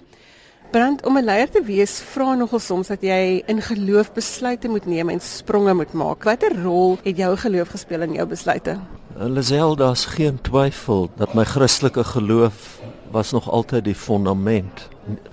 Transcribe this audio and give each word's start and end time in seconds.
Brand 0.72 1.06
om 1.06 1.18
'n 1.18 1.24
leier 1.24 1.50
te 1.50 1.64
wees 1.64 2.00
vra 2.00 2.36
nogal 2.36 2.60
soms 2.60 2.88
dat 2.88 3.02
jy 3.02 3.44
in 3.46 3.62
geloof 3.62 4.14
besluite 4.14 4.68
moet 4.68 4.86
neem 4.86 5.10
en 5.10 5.20
spronge 5.20 5.74
moet 5.74 5.94
maak. 5.94 6.24
Watter 6.24 6.62
rol 6.64 6.98
het 7.04 7.18
jou 7.18 7.38
geloof 7.38 7.68
gespeel 7.68 8.02
in 8.02 8.14
jou 8.14 8.28
besluite? 8.28 8.80
Lazelda 9.20 9.92
is 9.92 10.06
geen 10.06 10.38
twyfel 10.42 11.08
dat 11.18 11.34
my 11.34 11.44
Christelike 11.44 12.04
geloof 12.04 12.78
was 13.12 13.32
nog 13.32 13.50
altyd 13.50 13.88
die 13.90 13.96
fondament 13.96 14.90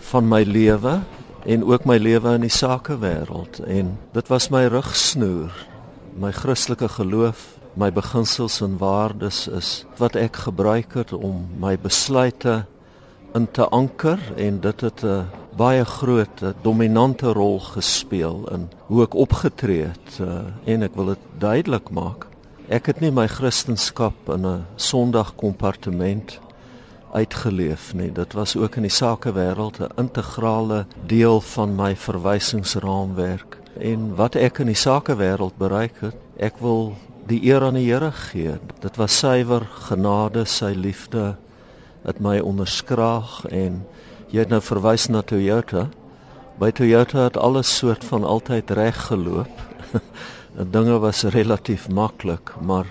van 0.09 0.29
my 0.29 0.41
lewe 0.43 1.03
en 1.45 1.65
ook 1.65 1.85
my 1.85 1.99
lewe 2.01 2.33
in 2.39 2.47
die 2.47 2.53
sakewêreld 2.53 3.61
en 3.61 3.99
dit 4.17 4.33
was 4.33 4.49
my 4.49 4.65
rugsnoer. 4.73 5.53
My 6.17 6.33
Christelike 6.33 6.89
geloof, 6.89 7.59
my 7.77 7.93
beginsels 7.93 8.63
en 8.65 8.79
waardes 8.81 9.45
is 9.53 9.85
wat 10.01 10.17
ek 10.17 10.41
gebruik 10.49 10.97
het 10.97 11.13
om 11.13 11.45
my 11.61 11.77
besluite 11.77 12.63
in 13.37 13.51
te 13.53 13.69
anker 13.69 14.21
en 14.37 14.61
dit 14.65 14.81
het 14.81 15.05
'n 15.05 15.29
baie 15.57 15.85
groot 15.85 16.41
dominante 16.63 17.33
rol 17.33 17.61
gespeel 17.61 18.49
in 18.49 18.71
hoe 18.87 19.03
ek 19.03 19.15
opgetree 19.15 19.93
het 19.93 20.21
uh, 20.21 20.41
en 20.65 20.83
ek 20.83 20.95
wil 20.95 21.05
dit 21.05 21.23
duidelik 21.39 21.91
maak 21.91 22.33
Ek 22.73 22.87
het 22.89 23.03
nie 23.05 23.11
my 23.13 23.27
kristendom 23.29 24.15
in 24.33 24.47
'n 24.47 24.65
Sondag 24.77 25.35
kompartement 25.37 26.41
uitgeleef 27.13 27.93
nie. 27.95 28.13
Dit 28.13 28.33
was 28.33 28.57
ook 28.57 28.77
in 28.77 28.83
die 28.83 28.91
sakewêreld 28.91 29.81
'n 29.81 29.93
integrale 29.97 30.87
deel 31.07 31.41
van 31.41 31.75
my 31.75 31.97
verwysingsraamwerk. 31.97 33.59
En 33.79 34.15
wat 34.15 34.35
ek 34.35 34.59
in 34.59 34.67
die 34.67 34.77
sakewêreld 34.77 35.57
bereik 35.59 36.01
het, 36.01 36.15
ek 36.37 36.57
wil 36.59 36.97
die 37.27 37.45
eer 37.45 37.63
aan 37.63 37.75
die 37.75 37.93
Here 37.93 38.13
gee. 38.13 38.59
Dit 38.81 38.97
was 38.97 39.19
suiwer 39.19 39.69
genade, 39.89 40.45
sy 40.45 40.73
liefde 40.77 41.37
het 42.03 42.21
my 42.21 42.39
onderskraag 42.39 43.45
en 43.45 43.87
jy 44.31 44.39
het 44.39 44.49
nou 44.49 44.61
verwys 44.61 45.09
na 45.09 45.21
Toyota. 45.23 45.89
By 46.59 46.71
Toyota 46.71 47.25
het 47.25 47.37
alles 47.37 47.77
soort 47.77 48.05
van 48.05 48.25
altyd 48.25 48.71
reg 48.71 49.07
geloop. 49.07 49.61
dinge 50.63 50.99
was 50.99 51.23
relatief 51.23 51.89
maklik, 51.89 52.55
maar 52.61 52.87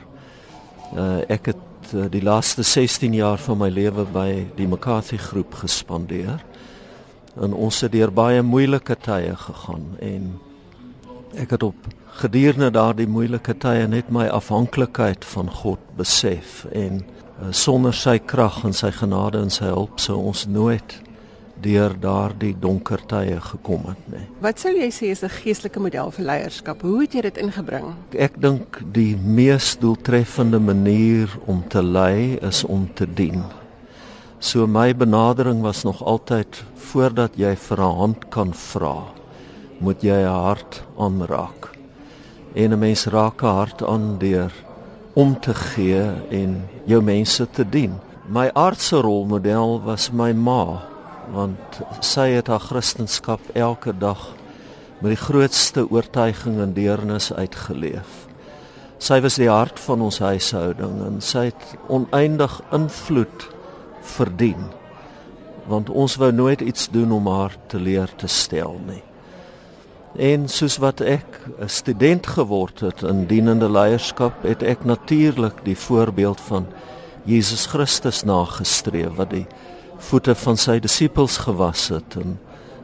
uh, 0.97 1.21
ek 1.31 1.53
het 1.53 1.93
uh, 1.95 2.07
die 2.11 2.23
laaste 2.23 2.63
16 2.63 3.13
jaar 3.15 3.39
van 3.39 3.57
my 3.57 3.69
lewe 3.71 4.05
by 4.11 4.45
die 4.57 4.67
McCarthy 4.67 5.17
groep 5.17 5.55
gespandeer. 5.63 6.43
En 7.39 7.53
ons 7.53 7.81
het 7.81 7.91
deur 7.91 8.11
baie 8.13 8.41
moeilike 8.45 8.97
tye 9.01 9.35
gegaan 9.35 9.95
en 9.99 10.33
ek 11.39 11.55
het 11.55 11.63
op 11.63 11.87
gedurende 12.19 12.69
daardie 12.69 13.07
moeilike 13.09 13.55
tye 13.57 13.87
net 13.89 14.11
my 14.13 14.27
afhanklikheid 14.29 15.25
van 15.25 15.49
God 15.49 15.81
besef 15.97 16.65
en 16.69 17.01
uh, 17.01 17.49
sonder 17.49 17.95
sy 17.97 18.19
krag 18.19 18.61
en 18.67 18.75
sy 18.77 18.91
genade 18.93 19.41
en 19.41 19.49
sy 19.49 19.71
hulp 19.71 19.97
sou 20.03 20.19
ons 20.21 20.45
nooit 20.45 20.99
deur 21.63 21.95
daardie 21.99 22.53
donker 22.59 23.01
tye 23.09 23.39
gekom 23.41 23.87
het, 23.89 24.03
nê. 24.11 24.19
Nee. 24.19 24.27
Wat 24.43 24.59
sou 24.61 24.73
jy 24.75 24.89
sê 24.91 25.09
is 25.11 25.23
'n 25.23 25.29
geestelike 25.29 25.79
model 25.79 26.11
vir 26.11 26.25
leierskap? 26.25 26.81
Hoe 26.81 27.01
het 27.01 27.13
jy 27.13 27.21
dit 27.21 27.37
ingebring? 27.37 27.95
Ek 28.17 28.41
dink 28.41 28.81
die 28.93 29.15
mees 29.17 29.77
doeltreffende 29.79 30.59
manier 30.59 31.29
om 31.45 31.63
te 31.67 31.81
lei 31.81 32.37
is 32.41 32.63
om 32.63 32.89
te 32.93 33.05
dien. 33.05 33.43
So 34.39 34.67
my 34.67 34.93
benadering 34.93 35.61
was 35.61 35.83
nog 35.83 36.03
altyd 36.03 36.63
voordat 36.75 37.31
jy 37.35 37.55
vir 37.55 37.79
'n 37.79 37.95
hand 37.95 38.29
kan 38.29 38.53
vra, 38.53 39.03
moet 39.79 40.01
jy 40.01 40.19
'n 40.19 40.43
hart 40.43 40.83
aanraak. 40.97 41.69
En 42.55 42.73
'n 42.73 42.79
mens 42.79 43.05
raak 43.05 43.41
'n 43.41 43.55
hart 43.55 43.83
aan 43.83 44.17
deur 44.19 44.51
om 45.13 45.39
te 45.39 45.53
gee 45.53 46.03
en 46.29 46.69
jou 46.85 47.01
mense 47.01 47.47
te 47.49 47.69
dien. 47.69 47.93
My 48.27 48.49
aardse 48.53 49.01
rolmodel 49.01 49.81
was 49.85 50.11
my 50.11 50.31
ma 50.33 50.92
want 51.31 51.81
sy 51.99 52.29
het 52.35 52.47
haar 52.47 52.63
kristendom 52.63 53.39
elke 53.53 53.93
dag 53.97 54.33
met 55.01 55.15
die 55.15 55.23
grootste 55.25 55.89
oortuiging 55.89 56.59
en 56.63 56.73
deernis 56.73 57.33
uitgeleef. 57.33 58.27
Sy 59.03 59.19
was 59.23 59.35
die 59.35 59.49
hart 59.51 59.79
van 59.83 60.01
ons 60.05 60.21
huishouding 60.23 61.01
en 61.03 61.17
sy 61.21 61.49
het 61.49 61.73
oneindig 61.91 62.61
invloed 62.71 63.49
verdien. 64.15 64.69
Want 65.67 65.89
ons 65.89 66.15
wou 66.19 66.31
nooit 66.31 66.61
iets 66.61 66.87
doen 66.91 67.11
om 67.11 67.27
haar 67.27 67.55
te 67.67 67.79
leer 67.79 68.11
te 68.15 68.27
stel 68.31 68.79
nie. 68.87 69.03
En 70.13 70.47
soos 70.47 70.77
wat 70.77 71.01
ek 71.01 71.39
'n 71.59 71.67
student 71.67 72.27
geword 72.27 72.79
het 72.79 73.01
in 73.01 73.25
dienende 73.25 73.69
leierskap, 73.69 74.43
het 74.43 74.63
ek 74.63 74.85
natuurlik 74.85 75.65
die 75.65 75.77
voorbeeld 75.77 76.41
van 76.41 76.67
Jesus 77.25 77.65
Christus 77.65 78.23
nagestreef 78.23 79.15
wat 79.15 79.29
die 79.29 79.47
voete 80.09 80.35
van 80.35 80.57
sy 80.57 80.79
disippels 80.83 81.37
gewas 81.45 81.87
het 81.93 82.17
en 82.19 82.35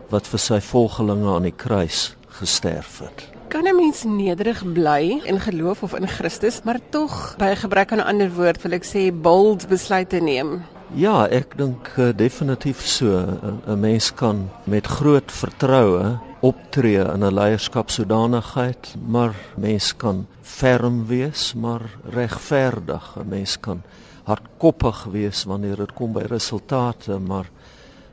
wat 0.09 0.27
vir 0.27 0.39
sy 0.39 0.59
volgelinge 0.63 1.29
aan 1.33 1.47
die 1.49 1.55
kruis 1.55 2.15
gesterf 2.39 2.99
het. 3.03 3.27
Kan 3.49 3.67
'n 3.67 3.75
mens 3.75 4.03
nederig 4.03 4.63
bly 4.73 5.21
in 5.25 5.39
geloof 5.39 5.83
of 5.83 5.95
in 5.95 6.07
Christus, 6.07 6.61
maar 6.63 6.79
tog 6.89 7.35
by 7.37 7.55
gebrek 7.55 7.91
aan 7.91 7.97
'n 7.99 8.09
ander 8.11 8.31
woord 8.33 8.61
wil 8.61 8.71
ek 8.71 8.85
sê 8.85 9.11
bold 9.11 9.67
besluite 9.67 10.19
neem? 10.19 10.61
Ja, 10.93 11.27
ek 11.27 11.57
dink 11.57 11.91
uh, 11.97 12.09
definitief 12.15 12.85
so. 12.85 13.25
'n 13.67 13.79
Mens 13.79 14.13
kan 14.13 14.49
met 14.63 14.87
groot 14.87 15.31
vertroue 15.31 16.19
optree 16.39 17.03
in 17.13 17.23
'n 17.25 17.33
leierskapsodanigheid, 17.33 18.95
maar 19.07 19.35
mens 19.55 19.95
kan 19.95 20.27
ferm 20.41 21.05
wees, 21.07 21.53
maar 21.53 21.81
regverdig. 22.09 23.15
'n 23.17 23.29
Mens 23.29 23.59
kan 23.59 23.81
hardkoppig 24.29 25.05
wees 25.13 25.43
wanneer 25.49 25.81
dit 25.83 25.93
kom 25.97 26.13
by 26.13 26.27
resultate, 26.29 27.17
maar 27.19 27.49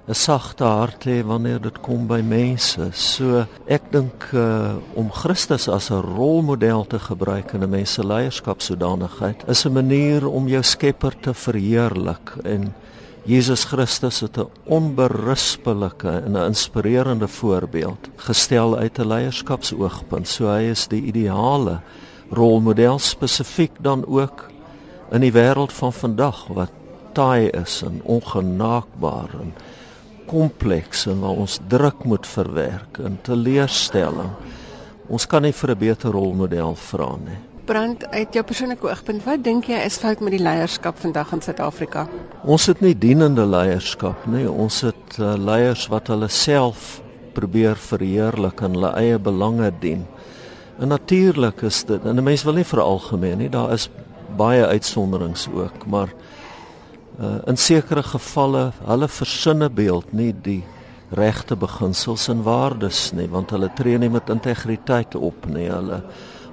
'n 0.06 0.14
sagte 0.14 0.64
hart 0.64 1.04
hê 1.04 1.22
wanneer 1.26 1.60
dit 1.60 1.80
kom 1.82 2.06
by 2.06 2.20
mense. 2.22 2.90
So 2.92 3.46
ek 3.66 3.90
dink 3.90 4.28
uh, 4.32 4.76
om 4.94 5.10
Christus 5.10 5.68
as 5.68 5.90
'n 5.90 6.00
rolmodel 6.14 6.86
te 6.86 6.98
gebruik 6.98 7.52
in 7.52 7.62
'n 7.62 7.70
mens 7.70 7.92
se 7.92 8.06
leierskap 8.06 8.62
sodanigheid 8.62 9.42
is 9.48 9.66
'n 9.66 9.72
manier 9.72 10.28
om 10.28 10.48
jou 10.48 10.62
Skepper 10.62 11.14
te 11.20 11.34
verheerlik 11.34 12.36
en 12.44 12.74
Jesus 13.24 13.64
Christus 13.64 14.20
het 14.20 14.38
'n 14.38 14.48
onberispelike 14.64 16.22
en 16.24 16.32
'n 16.32 16.46
inspirerende 16.54 17.28
voorbeeld 17.28 18.08
gestel 18.16 18.76
uit 18.76 18.98
'n 18.98 19.08
leierskapsoogpunt. 19.08 20.28
So 20.28 20.46
hy 20.46 20.70
is 20.70 20.86
die 20.86 21.02
ideale 21.02 21.80
rolmodel 22.30 22.98
spesifiek 22.98 23.72
dan 23.80 24.06
ook 24.06 24.55
in 25.14 25.24
die 25.24 25.32
wêreld 25.32 25.72
van 25.72 25.92
vandag 25.92 26.46
wat 26.54 26.72
taai 27.16 27.48
is 27.56 27.80
en 27.86 28.00
ongenaakbaar 28.04 29.34
en 29.40 29.52
kompleks 30.26 31.06
en 31.06 31.20
waar 31.22 31.42
ons 31.46 31.58
druk 31.68 32.04
moet 32.04 32.26
verwerk 32.26 32.98
en 32.98 33.18
teleurstelling. 33.22 34.32
Ons 35.06 35.26
kan 35.26 35.42
nie 35.42 35.52
vir 35.52 35.70
'n 35.70 35.78
beter 35.78 36.10
rolmodel 36.10 36.74
vra 36.74 37.16
nie. 37.16 37.38
Brand 37.64 38.06
uit 38.06 38.32
jou 38.32 38.44
persoonlike 38.44 38.86
oogpunt, 38.86 39.24
wat 39.24 39.42
dink 39.42 39.64
jy 39.64 39.84
is 39.84 39.98
fout 39.98 40.20
met 40.20 40.30
die 40.30 40.42
leierskap 40.42 40.98
vandag 40.98 41.32
in 41.32 41.42
Suid-Afrika? 41.42 42.08
Ons 42.44 42.66
het 42.66 42.80
nie 42.80 42.94
dienende 42.94 43.46
leierskap 43.46 44.26
nie. 44.26 44.50
Ons 44.50 44.80
het 44.80 45.18
uh, 45.18 45.34
leiers 45.34 45.86
wat 45.88 46.06
hulle 46.06 46.28
self 46.28 47.00
probeer 47.32 47.76
verheerlik 47.76 48.60
en 48.60 48.72
hulle 48.72 48.92
eie 48.94 49.18
belange 49.18 49.72
dien 49.80 50.06
En 50.78 50.88
natuurlik 50.88 51.62
is 51.62 51.84
dit 51.84 52.04
en 52.04 52.16
'n 52.16 52.22
mens 52.22 52.42
wil 52.42 52.52
nie 52.52 52.64
vir 52.64 52.80
algemeen 52.80 53.38
nie, 53.38 53.48
daar 53.48 53.72
is 53.72 53.88
baie 54.36 54.66
uitsonderings 54.66 55.48
ook, 55.52 55.86
maar 55.86 56.12
uh, 57.20 57.38
in 57.48 57.56
sekere 57.56 58.02
gevalle 58.06 58.70
hulle 58.84 59.08
versinne 59.08 59.70
beeld 59.70 60.12
nie 60.12 60.32
die 60.32 60.62
regte 61.16 61.56
beginsels 61.56 62.28
en 62.32 62.42
waardes 62.46 63.12
nie, 63.14 63.28
want 63.30 63.52
hulle 63.54 63.70
tree 63.78 63.98
nie 63.98 64.10
met 64.10 64.30
integriteit 64.32 65.14
op 65.14 65.46
nie, 65.50 65.68
hulle 65.70 66.02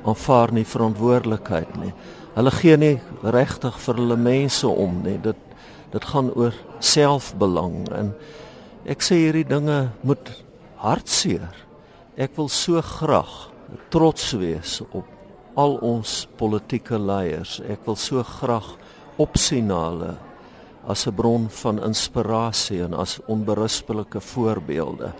aanvaar 0.04 0.54
nie 0.54 0.66
verantwoordelikheid 0.68 1.78
nie. 1.82 1.94
Hulle 2.34 2.52
gee 2.54 2.78
nie 2.78 2.94
regtig 3.24 3.76
vir 3.86 4.00
hulle 4.02 4.18
mense 4.20 4.68
om 4.68 5.02
nie. 5.06 5.18
Dit 5.22 5.40
dit 5.94 6.06
gaan 6.10 6.32
oor 6.34 6.56
selfbelang 6.82 7.84
en 7.94 8.08
ek 8.90 9.04
sê 9.06 9.20
hierdie 9.20 9.46
dinge 9.46 9.92
moet 10.02 10.32
hartseer. 10.82 11.54
Ek 12.18 12.34
wil 12.40 12.50
so 12.50 12.82
graag 12.82 13.36
trots 13.94 14.32
wees 14.42 14.80
op 14.90 15.06
al 15.56 15.78
ons 15.86 16.28
politieke 16.38 16.98
leiers. 17.00 17.60
Ek 17.70 17.86
wil 17.86 17.98
so 18.00 18.24
graag 18.24 18.76
opsien 19.22 19.68
na 19.70 19.80
hulle 19.90 20.14
as 20.88 21.08
'n 21.08 21.16
bron 21.16 21.50
van 21.50 21.84
inspirasie 21.84 22.84
en 22.84 22.94
as 22.94 23.20
onberispelike 23.28 24.20
voorbeelde. 24.20 25.14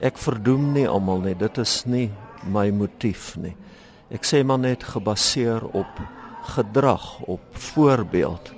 Ek 0.00 0.16
verdoem 0.18 0.72
nie 0.72 0.88
almal 0.88 1.20
nie, 1.20 1.34
dit 1.34 1.58
is 1.58 1.84
nie 1.86 2.10
my 2.46 2.70
motief 2.70 3.36
nie. 3.36 3.56
Ek 4.10 4.24
sê 4.24 4.44
maar 4.44 4.58
net 4.58 4.82
gebaseer 4.82 5.64
op 5.64 6.00
gedrag, 6.44 7.20
op 7.26 7.40
voorbeeld 7.52 8.52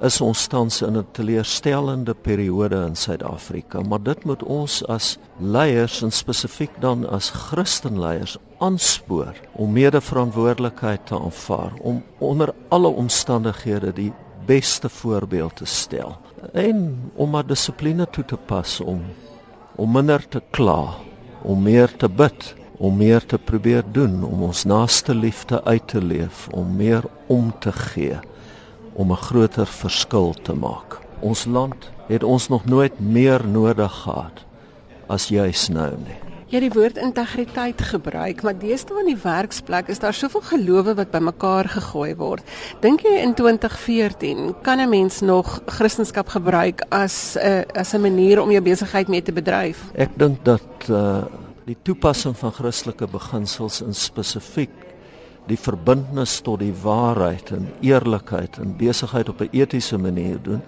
is 0.00 0.20
ons 0.20 0.46
tans 0.46 0.82
in 0.82 0.96
'n 0.96 1.06
teleurstellende 1.12 2.14
periode 2.14 2.76
in 2.76 2.96
Suid-Afrika, 2.96 3.80
maar 3.80 4.02
dit 4.02 4.24
moet 4.24 4.42
ons 4.42 4.84
as 4.86 5.18
leiers 5.40 6.02
en 6.02 6.10
spesifiek 6.10 6.80
dan 6.80 7.08
as 7.08 7.30
Christenleiers 7.30 8.36
aanspoor 8.58 9.34
om 9.52 9.72
medeverantwoordelikheid 9.72 11.06
te 11.06 11.14
aanvaar, 11.14 11.72
om 11.80 12.02
onder 12.18 12.54
alle 12.68 12.88
omstandighede 12.88 13.92
die 13.92 14.12
beste 14.46 14.88
voorbeeld 14.88 15.56
te 15.56 15.64
stel 15.64 16.16
en 16.52 17.10
om 17.14 17.30
maar 17.30 17.46
dissipline 17.46 18.06
toe 18.10 18.24
te 18.24 18.36
pas 18.36 18.80
om 18.80 19.02
om 19.76 19.92
minder 19.92 20.22
te 20.28 20.40
kla, 20.50 20.94
om 21.44 21.62
meer 21.62 21.92
te 22.00 22.08
bid, 22.08 22.54
om 22.80 22.96
meer 22.96 23.26
te 23.26 23.36
probeer 23.38 23.84
doen, 23.92 24.22
om 24.24 24.46
ons 24.48 24.64
naaste 24.64 25.14
liefde 25.14 25.60
uit 25.64 25.84
te 25.88 26.00
leef, 26.00 26.46
om 26.56 26.76
meer 26.76 27.04
om 27.26 27.52
te 27.60 27.72
gee 27.72 28.16
om 28.96 29.12
'n 29.12 29.16
groter 29.28 29.66
verskil 29.66 30.34
te 30.42 30.54
maak. 30.54 31.00
Ons 31.20 31.44
land 31.44 31.90
het 32.08 32.22
ons 32.22 32.48
nog 32.48 32.64
nooit 32.64 33.00
meer 33.00 33.46
nodig 33.46 33.92
gehad 33.92 34.44
as 35.06 35.28
juis 35.28 35.68
nou 35.68 35.92
nie. 35.96 36.25
Jy 36.46 36.60
het 36.60 36.62
die 36.62 36.78
woord 36.78 36.98
integriteit 37.02 37.80
gebruik, 37.82 38.44
maar 38.46 38.54
deesdae 38.54 39.00
in 39.02 39.08
die 39.08 39.18
werksplek 39.18 39.88
is 39.90 39.98
daar 39.98 40.14
soveel 40.14 40.44
gelowe 40.46 40.92
wat 40.94 41.10
bymekaar 41.10 41.66
gegooi 41.72 42.12
word. 42.14 42.52
Dink 42.84 43.02
jy 43.02 43.16
in 43.18 43.32
2014 43.34 44.54
kan 44.62 44.78
'n 44.78 44.88
mens 44.88 45.20
nog 45.20 45.60
Christendom 45.66 46.28
gebruik 46.30 46.84
as 46.88 47.34
'n 47.34 47.46
uh, 47.46 47.80
as 47.80 47.94
'n 47.94 48.00
manier 48.00 48.42
om 48.42 48.50
jou 48.50 48.62
besigheid 48.62 49.08
mee 49.08 49.22
te 49.22 49.32
bedryf? 49.32 49.90
Ek 49.94 50.10
dink 50.18 50.44
dat 50.44 50.88
uh, 50.88 51.24
die 51.64 51.76
toepassing 51.82 52.36
van 52.36 52.52
Christelike 52.52 53.06
beginsels 53.06 53.80
in 53.80 53.94
spesifiek 53.94 54.70
die 55.46 55.58
verbintenis 55.58 56.40
tot 56.40 56.60
die 56.60 56.74
waarheid 56.82 57.50
en 57.50 57.72
eerlikheid 57.80 58.58
en 58.58 58.76
besigheid 58.76 59.28
op 59.28 59.40
'n 59.40 59.48
etiese 59.50 59.98
manier 59.98 60.38
doen 60.42 60.62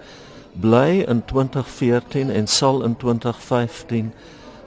bly 0.59 1.05
in 1.07 1.25
2014 1.25 2.29
en 2.29 2.47
sal 2.47 2.83
in 2.83 2.97
2015 2.97 4.11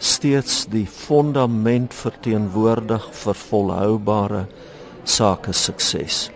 steeds 0.02 0.66
die 0.66 0.86
fondament 0.86 1.94
verteenwoordig 1.94 3.04
vir 3.22 3.36
volhoubare 3.38 4.46
sake 5.06 5.54
sukses. 5.54 6.30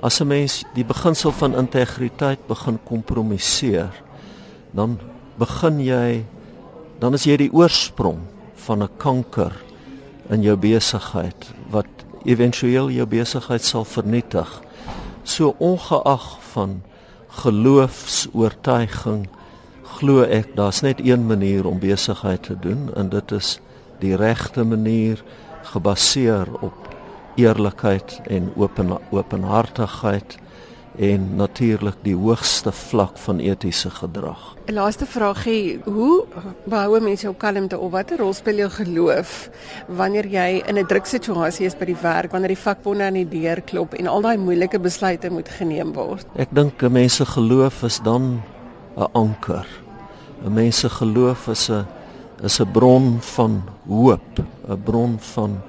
As 0.00 0.20
'n 0.20 0.26
mens 0.26 0.64
die 0.74 0.84
beginsel 0.84 1.32
van 1.32 1.54
integriteit 1.54 2.46
begin 2.46 2.78
kompromisseer, 2.84 3.92
dan 4.72 4.98
begin 5.38 5.80
jy 5.80 6.24
dan 6.98 7.14
is 7.14 7.24
jy 7.24 7.36
die 7.36 7.52
oorsprong 7.52 8.18
van 8.54 8.82
'n 8.82 8.88
kanker 8.96 9.52
in 10.30 10.42
jou 10.42 10.56
besigheid 10.56 11.54
wat 11.70 11.86
éventueel 12.24 12.90
jou 12.90 13.06
besigheid 13.06 13.64
sal 13.64 13.84
vernietig. 13.84 14.62
So 15.22 15.54
ongeag 15.58 16.38
van 16.52 16.82
geloofs-oortuiging 17.28 19.28
glo 19.98 20.22
ek 20.22 20.52
daar's 20.54 20.80
net 20.86 21.00
een 21.02 21.26
manier 21.26 21.66
om 21.66 21.80
besigheid 21.82 22.42
te 22.46 22.54
doen 22.58 22.88
en 22.94 23.08
dit 23.10 23.32
is 23.34 23.56
die 23.98 24.14
regte 24.16 24.64
manier 24.64 25.22
gebaseer 25.72 26.46
op 26.62 26.88
eerlikheid 27.38 28.20
en 28.30 28.52
open 28.56 28.98
openhartigheid 29.10 30.38
en 30.98 31.26
natuurlik 31.38 31.98
die 32.02 32.14
hoogste 32.18 32.72
vlak 32.74 33.18
van 33.22 33.38
etiese 33.38 33.90
gedrag. 33.90 34.56
'n 34.66 34.74
Laaste 34.74 35.06
vraagie, 35.06 35.80
hoe 35.84 36.24
behou 36.64 37.00
mense 37.00 37.22
jou 37.22 37.34
kalmte 37.34 37.78
of 37.78 37.92
watter 37.92 38.18
rol 38.18 38.32
speel 38.32 38.56
jou 38.56 38.70
geloof 38.70 39.50
wanneer 39.86 40.26
jy 40.26 40.62
in 40.66 40.78
'n 40.78 40.86
druksituasie 40.86 41.66
is 41.66 41.76
by 41.76 41.84
die 41.84 42.00
werk, 42.02 42.32
wanneer 42.32 42.54
die 42.54 42.64
vakbonde 42.66 43.04
aan 43.04 43.14
die 43.14 43.28
deur 43.28 43.60
klop 43.60 43.94
en 43.94 44.06
al 44.06 44.20
daai 44.20 44.36
moeilike 44.36 44.78
besluite 44.78 45.30
moet 45.30 45.48
geneem 45.48 45.92
word? 45.92 46.26
Ek 46.36 46.48
dink 46.50 46.82
mense 46.82 47.24
geloof 47.24 47.82
is 47.82 48.00
dan 48.02 48.42
'n 48.96 49.06
anker. 49.12 49.66
'n 50.44 50.52
Mens 50.52 50.78
se 50.78 50.88
geloof 50.88 51.48
is 51.48 51.70
'n 51.70 51.86
is 52.42 52.60
'n 52.60 52.70
bron 52.70 53.18
van 53.20 53.62
hoop, 53.86 54.38
'n 54.68 54.82
bron 54.84 55.18
van 55.18 55.60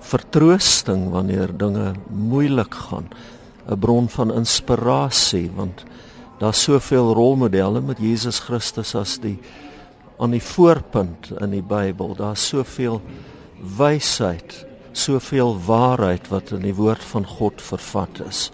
vertroosting 0.00 1.10
wanneer 1.10 1.56
dinge 1.56 1.92
moeilik 2.08 2.74
gaan. 2.74 3.08
'n 3.68 3.78
bron 3.78 4.08
van 4.08 4.34
inspirasie 4.34 5.50
want 5.54 5.84
daar's 6.38 6.62
soveel 6.62 7.12
rolmodelle 7.12 7.80
met 7.80 7.98
Jesus 7.98 8.38
Christus 8.38 8.94
as 8.94 9.18
die 9.18 9.38
aan 10.18 10.30
die 10.30 10.42
voorpunt 10.42 11.30
in 11.40 11.50
die 11.50 11.62
Bybel. 11.62 12.14
Daar's 12.14 12.46
soveel 12.48 13.00
wysheid, 13.76 14.66
soveel 14.92 15.58
waarheid 15.66 16.28
wat 16.28 16.50
in 16.50 16.64
die 16.66 16.74
woord 16.74 17.04
van 17.04 17.26
God 17.26 17.62
vervat 17.62 18.20
is. 18.26 18.48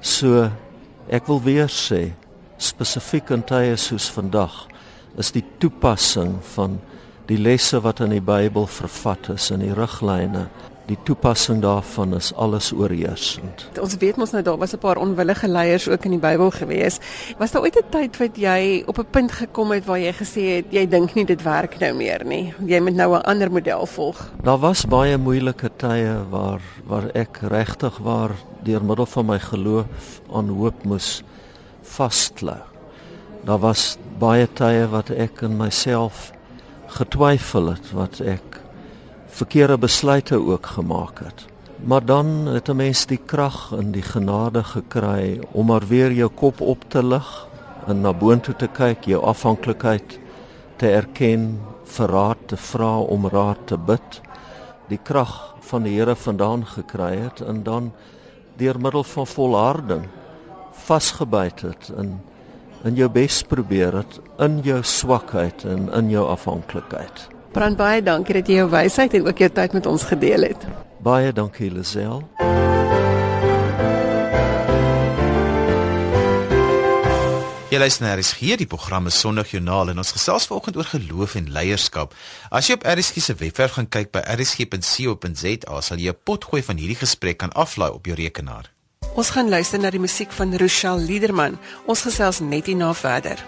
So 0.00 0.50
ek 1.08 1.26
wil 1.26 1.42
weer 1.42 1.70
sê 1.70 2.12
spesifiek 2.58 3.30
in 3.30 3.44
tye 3.46 3.76
soos 3.76 4.08
vandag 4.10 4.66
is 5.18 5.32
die 5.34 5.44
toepassing 5.58 6.38
van 6.54 6.78
die 7.26 7.38
lesse 7.38 7.80
wat 7.84 8.00
in 8.00 8.10
die 8.10 8.24
Bybel 8.24 8.66
vervat 8.66 9.28
is 9.34 9.50
in 9.50 9.60
die 9.60 9.74
riglyne 9.74 10.48
die 10.88 10.96
toepassing 11.04 11.60
daarvan 11.60 12.14
is 12.16 12.30
alles 12.40 12.70
oorheersend. 12.72 13.66
Ons 13.80 13.96
weet 14.00 14.16
mos 14.20 14.32
nou 14.32 14.42
daar 14.42 14.56
was 14.58 14.72
'n 14.72 14.78
paar 14.78 14.96
onwillige 14.96 15.48
leiers 15.48 15.88
ook 15.88 16.04
in 16.04 16.10
die 16.10 16.20
Bybel 16.20 16.50
gewees. 16.50 16.98
Was 17.38 17.50
daar 17.50 17.62
ooit 17.62 17.76
'n 17.76 17.90
tyd 17.90 18.16
wat 18.16 18.36
jy 18.36 18.82
op 18.86 18.98
'n 18.98 19.10
punt 19.10 19.32
gekom 19.32 19.70
het 19.70 19.84
waar 19.84 19.98
jy 19.98 20.12
gesê 20.12 20.42
het 20.56 20.64
jy 20.70 20.88
dink 20.88 21.14
nie 21.14 21.24
dit 21.24 21.42
werk 21.42 21.78
nou 21.78 21.94
meer 21.94 22.24
nie. 22.24 22.54
Jy 22.66 22.80
moet 22.80 22.94
nou 22.94 23.16
'n 23.16 23.22
ander 23.22 23.50
model 23.50 23.86
volg. 23.86 24.30
Daar 24.42 24.58
was 24.58 24.86
baie 24.86 25.18
moeilike 25.18 25.70
tye 25.76 26.24
waar 26.30 26.60
waar 26.86 27.10
ek 27.14 27.38
regtig 27.42 27.98
waar 27.98 28.30
deur 28.62 28.84
middel 28.84 29.06
van 29.06 29.26
my 29.26 29.38
geloof 29.38 30.20
aan 30.32 30.48
hoop 30.48 30.84
moes 30.84 31.22
vasklou. 31.82 32.62
Daar 33.44 33.58
was 33.58 33.98
baie 34.18 34.48
tye 34.58 34.86
wat 34.90 35.10
ek 35.14 35.42
in 35.46 35.56
myself 35.58 36.32
getwyfel 36.98 37.72
het 37.74 37.92
wat 37.94 38.20
ek 38.20 38.58
verkeerde 39.38 39.78
besluite 39.78 40.38
ook 40.40 40.66
gemaak 40.78 41.22
het. 41.22 41.46
Maar 41.84 42.04
dan 42.04 42.46
het 42.46 42.68
'n 42.68 42.76
mens 42.76 43.06
die 43.06 43.20
krag 43.26 43.72
en 43.72 43.92
die 43.92 44.02
genade 44.02 44.64
gekry 44.64 45.40
om 45.52 45.66
maar 45.66 45.86
weer 45.86 46.12
jou 46.12 46.28
kop 46.28 46.60
op 46.60 46.84
te 46.88 47.02
lig 47.02 47.46
en 47.86 48.00
na 48.00 48.12
boontoe 48.12 48.56
te 48.56 48.68
kyk, 48.68 49.04
jou 49.04 49.22
afhanklikheid 49.22 50.18
te 50.76 50.90
erken, 50.90 51.60
vir 51.84 52.08
raad 52.08 52.36
te 52.46 52.56
vra, 52.56 52.98
om 52.98 53.26
raad 53.26 53.66
te 53.66 53.76
bid, 53.76 54.20
die 54.88 55.00
krag 55.02 55.54
van 55.60 55.82
die 55.82 55.96
Here 55.98 56.16
vandaan 56.16 56.66
gekry 56.66 57.16
het 57.16 57.40
en 57.40 57.62
dan 57.62 57.92
deur 58.56 58.80
middel 58.80 59.04
van 59.04 59.26
volharding 59.26 60.08
vasgebyt 60.72 61.60
het 61.60 61.92
in 61.96 62.20
in 62.84 62.94
jou 62.94 63.08
bes 63.10 63.42
probeer 63.42 63.96
het 64.02 64.20
in 64.38 64.60
jou 64.62 64.82
swakheid 64.82 65.64
en 65.64 65.88
in 65.92 66.10
jou 66.10 66.26
afhanklikheid. 66.28 67.28
Brand 67.52 67.76
baie 67.76 68.02
dankie 68.02 68.34
dat 68.38 68.48
jy 68.48 68.60
jou 68.60 68.68
wysheid 68.70 69.14
en 69.14 69.26
ook 69.26 69.38
jou 69.38 69.50
tyd 69.50 69.72
met 69.72 69.86
ons 69.86 70.04
gedeel 70.10 70.50
het. 70.50 70.68
Baie 71.02 71.32
dankie 71.32 71.70
Lisel. 71.72 72.22
Jy 77.68 77.76
luister 77.76 78.06
na 78.06 78.14
RSG, 78.16 78.54
die 78.56 78.66
program 78.66 79.10
is 79.10 79.18
Sondagjoernaal 79.20 79.92
en 79.92 80.00
ons 80.00 80.14
gesels 80.16 80.46
vanoggend 80.48 80.78
oor 80.80 80.88
geloof 80.88 81.34
en 81.36 81.50
leierskap. 81.52 82.14
As 82.48 82.70
jy 82.70 82.78
op 82.78 82.86
RSG 82.88 83.20
se 83.20 83.36
webwerf 83.36 83.76
gaan 83.76 83.90
kyk 83.92 84.08
by 84.16 84.22
rsg.co.za, 84.24 85.80
sal 85.84 86.00
jy 86.00 86.08
'n 86.08 86.24
potgooi 86.24 86.62
van 86.62 86.80
hierdie 86.80 86.96
gesprek 86.96 87.38
kan 87.44 87.52
aflaai 87.52 87.92
op 87.92 88.06
jou 88.06 88.16
rekenaar. 88.16 88.72
Ons 89.14 89.30
gaan 89.30 89.48
luister 89.48 89.80
na 89.80 89.90
die 89.90 90.00
musiek 90.00 90.32
van 90.32 90.56
Rochelle 90.56 91.04
Liederman. 91.04 91.58
Ons 91.86 92.02
gesels 92.06 92.40
net 92.40 92.66
hierna 92.66 92.92
verder. 92.94 93.40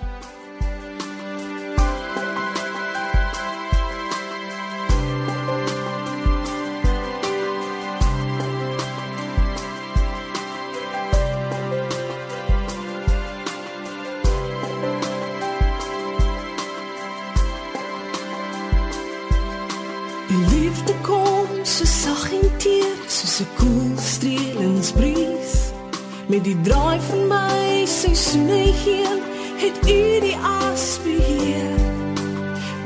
Die 20.31 20.47
liefde 20.51 20.95
kom 21.03 21.49
so 21.65 21.85
sag 21.85 22.29
en 22.33 22.51
teer 22.63 22.95
soos 23.07 23.41
'n 23.41 23.49
koel 23.59 23.80
Met 26.31 26.45
die 26.45 26.61
draai 26.61 27.01
van 27.01 27.27
my 27.27 27.87
seisoene 27.87 28.59
hier, 28.83 29.17
het 29.57 29.79
u 29.91 30.21
die 30.23 30.37
as 30.37 30.99
beheer. 31.03 31.73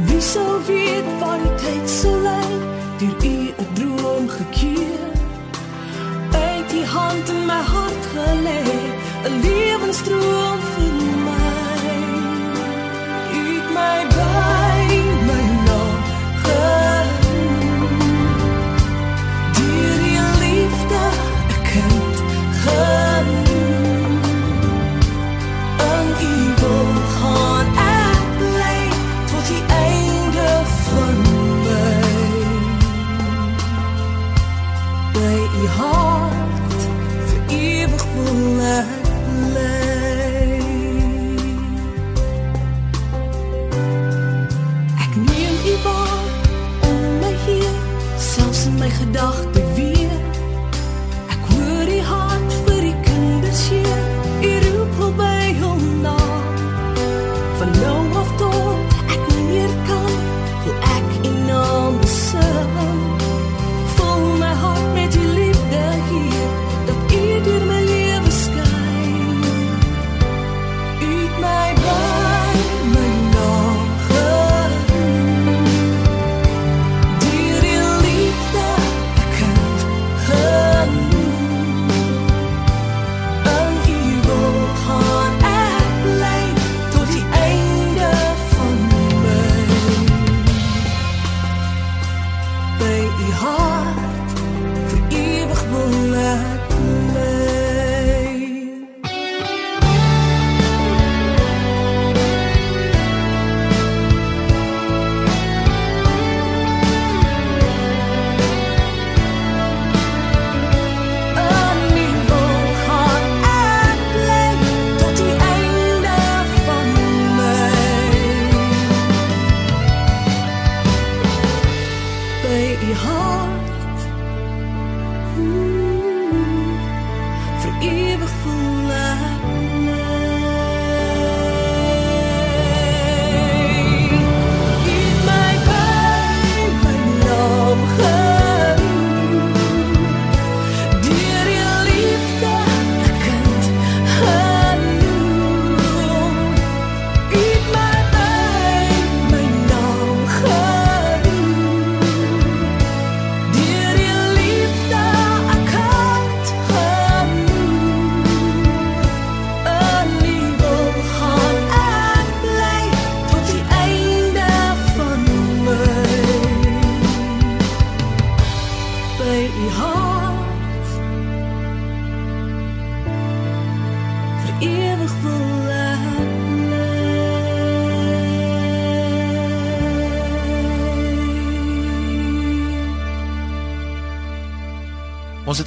Wie 0.07 0.21
sou 0.21 0.61
weet 0.67 1.11
wat 1.21 1.43
die 1.43 1.53
tyd 1.61 1.91
sou 1.91 2.15
lei, 2.23 2.55
deur 3.03 3.25
u 3.33 3.37
'n 3.65 3.69
droom 3.77 4.29
gekeer. 4.29 5.05
Uit 6.33 6.71
die 6.71 6.87
hand 6.87 7.29
in 7.29 7.45
my 7.51 7.61
hart 7.73 8.05
gelê, 8.15 8.65
'n 9.29 9.35
lewensdroom 9.45 10.44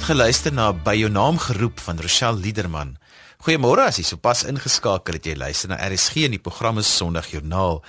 geluister 0.08 0.54
na 0.56 0.70
by 0.72 0.94
jou 0.96 1.08
naam 1.12 1.36
geroep 1.36 1.80
van 1.84 1.98
Rochelle 2.00 2.40
Liederman. 2.40 2.94
Goeiemôre 3.44 3.84
as 3.90 3.98
jy 4.00 4.06
sopas 4.08 4.40
ingeskakel 4.48 5.18
het 5.18 5.26
jy 5.28 5.34
luister 5.36 5.68
na 5.68 5.76
RSG 5.84 6.22
in 6.24 6.36
die 6.36 6.40
program 6.40 6.80
is 6.80 6.88
Sondag 6.88 7.28
Joernaal. 7.28 7.82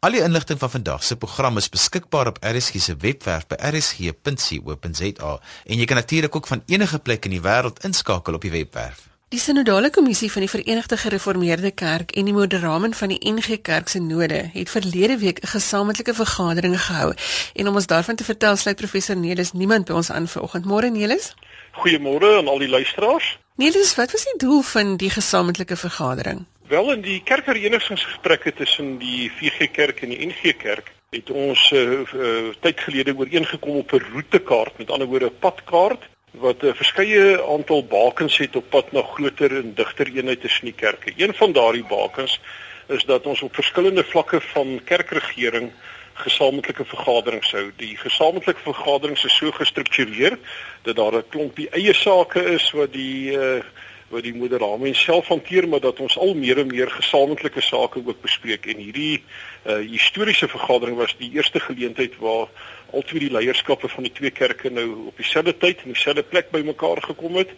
Al 0.00 0.16
die 0.16 0.22
inligting 0.24 0.60
van 0.62 0.72
vandag 0.72 1.04
se 1.04 1.18
program 1.20 1.60
is 1.60 1.68
beskikbaar 1.68 2.30
op 2.32 2.40
RSG 2.40 2.80
se 2.80 2.96
webwerf 3.02 3.44
by 3.50 3.58
rsg.co.za 3.72 5.34
en 5.66 5.82
jy 5.82 5.90
kan 5.90 6.00
natuurlik 6.00 6.40
ook 6.40 6.48
van 6.48 6.64
enige 6.64 6.98
plek 6.98 7.28
in 7.28 7.36
die 7.36 7.44
wêreld 7.44 7.84
inskakel 7.84 8.40
op 8.40 8.48
die 8.48 8.54
webwerf. 8.56 9.04
Die 9.34 9.40
Sinodale 9.42 9.90
Kommissie 9.90 10.30
van 10.32 10.46
die 10.46 10.50
Verenigde 10.50 10.96
Gereformeerde 10.96 11.72
Kerk 11.74 12.12
en 12.16 12.24
die 12.24 12.32
Moderamen 12.32 12.94
van 12.94 13.10
die 13.12 13.18
NG 13.26 13.60
Kerk 13.60 13.88
se 13.92 13.98
Node 13.98 14.50
het 14.52 14.70
verlede 14.70 15.18
week 15.18 15.42
'n 15.42 15.46
gesamentlike 15.58 16.14
vergadering 16.14 16.80
gehou. 16.80 17.12
En 17.54 17.68
om 17.68 17.74
ons 17.74 17.86
daarvan 17.86 18.16
te 18.16 18.24
vertel, 18.24 18.56
sluit 18.56 18.76
professor 18.76 19.16
Nelis 19.16 19.52
niemand 19.52 19.84
by 19.84 19.92
ons 19.92 20.10
aan 20.10 20.28
vanoggend. 20.28 20.64
Môre 20.64 20.90
Nelis. 20.90 21.34
Goeiemôre 21.76 22.36
aan 22.38 22.48
al 22.48 22.58
die 22.58 22.68
luisteraars. 22.68 23.36
Nelis, 23.60 23.94
wat 23.96 24.12
was 24.12 24.24
die 24.24 24.38
doel 24.40 24.62
van 24.62 24.96
die 24.96 25.10
gesamentlike 25.10 25.76
vergadering? 25.76 26.44
Wel 26.68 26.92
in 26.92 27.00
die 27.04 27.20
kerkverenigingsgesprekke 27.24 28.52
tussen 28.52 28.96
die 28.98 29.30
VG 29.38 29.70
Kerk 29.70 30.02
en 30.02 30.12
die 30.14 30.26
NG 30.26 30.56
Kerk 30.56 30.92
het 31.14 31.30
ons 31.30 31.70
uh, 31.70 31.82
uh, 32.02 32.50
tyd 32.60 32.80
gelede 32.80 33.14
ooreengekom 33.16 33.76
op 33.82 33.92
'n 33.92 34.04
roetekaart, 34.12 34.78
met 34.78 34.90
ander 34.90 35.06
woorde 35.06 35.30
'n 35.30 35.38
padkaart 35.38 36.02
wat 36.30 36.62
'n 36.62 36.66
uh, 36.66 36.74
verskeie 36.74 37.42
aantal 37.42 37.84
bakens 37.84 38.36
het 38.36 38.56
op 38.56 38.70
pad 38.70 38.92
na 38.92 39.02
groter 39.02 39.56
en 39.56 39.74
digter 39.74 40.06
eenheid 40.06 40.40
tussen 40.40 40.64
die 40.64 40.74
kerke. 40.74 41.12
Een 41.16 41.34
van 41.34 41.52
daardie 41.52 41.84
bakens 41.84 42.40
is 42.88 43.04
dat 43.04 43.26
ons 43.26 43.42
op 43.42 43.54
verskillende 43.54 44.04
vlakke 44.04 44.40
van 44.40 44.80
kerkregering 44.84 45.72
gesamentlike 46.16 46.84
vergaderings 46.84 47.50
hou. 47.52 47.70
Die 47.76 47.96
gesamentlike 47.96 48.62
vergaderings 48.64 49.24
is 49.24 49.36
so 49.36 49.50
gestruktureer 49.52 50.38
dat 50.82 50.96
daar 50.96 51.16
'n 51.18 51.28
klompie 51.28 51.68
eie 51.70 51.94
sake 51.94 52.40
is 52.54 52.70
wat 52.70 52.92
die 52.92 53.36
uh, 53.36 53.62
wat 54.08 54.22
die 54.22 54.34
moderamen 54.34 54.94
self 54.94 55.26
hanteer 55.28 55.66
maar 55.68 55.80
dat 55.82 56.00
ons 56.00 56.18
al 56.18 56.34
meer 56.34 56.58
en 56.62 56.70
meer 56.70 56.90
gesamentlike 56.90 57.60
sake 57.60 58.02
ook 58.06 58.20
bespreek 58.22 58.66
en 58.70 58.78
hierdie 58.78 59.22
uh, 59.66 59.80
historiese 59.82 60.48
vergadering 60.48 60.96
was 60.96 61.16
die 61.18 61.32
eerste 61.34 61.60
geleentheid 61.60 62.14
waar 62.22 62.46
al 62.92 63.02
twee 63.02 63.20
die 63.20 63.32
leierskappe 63.34 63.88
van 63.88 64.06
die 64.06 64.12
twee 64.12 64.30
kerke 64.30 64.70
nou 64.70 64.86
op 65.10 65.16
dieselfde 65.16 65.56
tyd 65.58 65.82
en 65.82 65.92
dieselfde 65.92 66.22
plek 66.22 66.50
bymekaar 66.54 67.02
gekom 67.02 67.34
het 67.42 67.50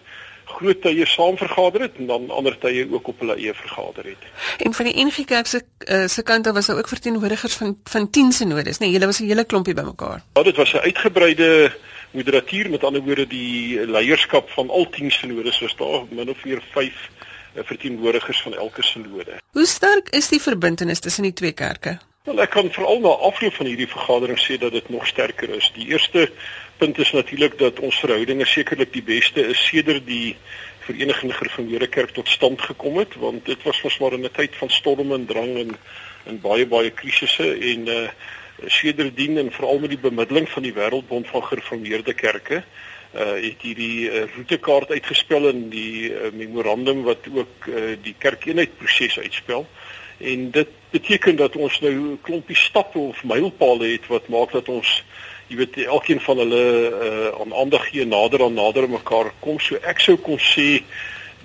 groot 0.49 0.81
tye 0.83 1.07
saam 1.07 1.37
vergader 1.37 1.81
het 1.87 1.99
en 1.99 2.07
dan 2.07 2.31
ander 2.31 2.59
tye 2.59 2.87
ook 2.91 3.09
op 3.09 3.21
hulle 3.21 3.37
eie 3.37 3.55
vergader 3.55 4.05
het. 4.05 4.23
En 4.65 4.75
van 4.75 4.89
die 4.89 5.05
NG 5.05 5.25
Kerk 5.25 5.47
se 5.47 5.63
uh, 5.63 6.07
se 6.07 6.23
kant 6.23 6.47
af 6.47 6.55
was 6.55 6.67
daar 6.67 6.79
ook 6.79 6.89
verteenwoordigers 6.89 7.55
van 7.55 7.77
van 7.85 8.11
10 8.11 8.33
synodes, 8.33 8.79
nee, 8.79 8.91
julle 8.91 9.07
was 9.07 9.21
'n 9.21 9.29
hele 9.29 9.45
klompie 9.45 9.75
bymekaar. 9.75 10.23
Ja, 10.33 10.43
dit 10.43 10.57
was 10.57 10.73
'n 10.73 10.87
uitgebreide 10.89 11.73
moderatuur 12.11 12.71
met 12.71 12.85
ander 12.85 13.03
woorde 13.03 13.27
die 13.27 13.87
leierskap 13.87 14.51
van 14.51 14.71
al 14.71 14.89
10 14.91 15.11
synodes 15.11 15.61
was 15.61 15.77
daar 15.77 16.05
min 16.11 16.31
of 16.31 16.45
meer 16.45 16.63
5 16.71 17.09
verteenwoordigers 17.55 18.43
van 18.43 18.55
elke 18.55 18.83
synode. 18.83 19.41
Hoe 19.53 19.67
sterk 19.67 20.09
is 20.09 20.29
die 20.29 20.41
verbintenis 20.41 21.01
tussen 21.01 21.23
die 21.23 21.33
twee 21.33 21.53
kerke? 21.53 21.99
Wel 22.29 22.43
ek 22.45 22.51
kan 22.53 22.67
veral 22.69 22.99
na 23.01 23.15
afloop 23.25 23.55
van 23.57 23.69
hierdie 23.71 23.89
vergadering 23.89 24.37
sê 24.37 24.59
dat 24.61 24.75
dit 24.77 24.89
nog 24.93 25.07
sterker 25.09 25.49
is. 25.57 25.71
Die 25.73 25.87
eerste 25.89 26.27
punt 26.77 26.99
is 27.01 27.13
natuurlik 27.17 27.55
dat 27.59 27.79
ons 27.81 28.01
verhoudinge 28.03 28.45
sekerlik 28.45 28.91
die 28.93 29.03
beste 29.03 29.47
is 29.55 29.63
sedert 29.65 30.05
die 30.05 30.37
Verenigde 30.85 31.33
Gereformeerde 31.33 31.89
Kerk 31.89 32.13
tot 32.19 32.29
stand 32.29 32.61
gekom 32.61 32.99
het 33.01 33.17
want 33.23 33.49
dit 33.49 33.65
was 33.65 33.81
mos 33.81 33.97
maar 34.03 34.19
'n 34.19 34.29
tyd 34.37 34.57
van 34.61 34.69
storm 34.69 35.13
en 35.17 35.25
drang 35.27 35.57
en 35.63 35.73
en 36.29 36.41
baie 36.41 36.67
baie 36.67 36.91
krisisse 36.91 37.49
en 37.73 37.89
uh 37.97 38.09
sedertdien 38.67 39.39
en 39.39 39.53
veral 39.53 39.79
met 39.79 39.91
die 39.91 40.05
bemiddeling 40.05 40.49
van 40.49 40.63
die 40.63 40.75
Wêreldbond 40.77 41.29
van 41.33 41.45
Gereformeerde 41.45 42.15
Kerke 42.15 42.63
uh 43.15 43.41
het 43.41 43.63
hierdie 43.63 44.11
uh, 44.11 44.25
roetekaart 44.37 44.91
uitgespel 44.91 45.49
in 45.49 45.69
die 45.71 46.13
uh, 46.13 46.33
memorandum 46.33 47.03
wat 47.09 47.25
ook 47.33 47.67
uh, 47.67 47.97
die 48.03 48.15
kerkeenheid 48.19 48.77
proses 48.77 49.19
uitspel 49.19 49.67
en 50.19 50.51
dit 50.51 50.78
beteken 50.91 51.37
dat 51.37 51.57
ons 51.57 51.81
nou 51.81 51.93
'n 51.93 52.19
klompie 52.23 52.57
stappe 52.57 52.99
of 52.99 53.25
mylpale 53.25 53.87
het 53.87 54.07
wat 54.07 54.29
maak 54.29 54.53
dat 54.53 54.69
ons 54.69 55.05
jy 55.49 55.57
weet 55.57 55.77
elkeen 55.85 56.21
van 56.21 56.39
hulle 56.39 56.65
uh, 56.91 57.41
aan 57.41 57.55
aandag 57.55 57.89
gee 57.89 58.05
nader 58.07 58.43
aan 58.43 58.55
nader 58.55 58.83
aan 58.83 58.97
mekaar 58.97 59.33
kom 59.41 59.61
so 59.61 59.77
ek 59.83 60.01
sou 60.01 60.17
kon 60.17 60.39
sê 60.39 60.83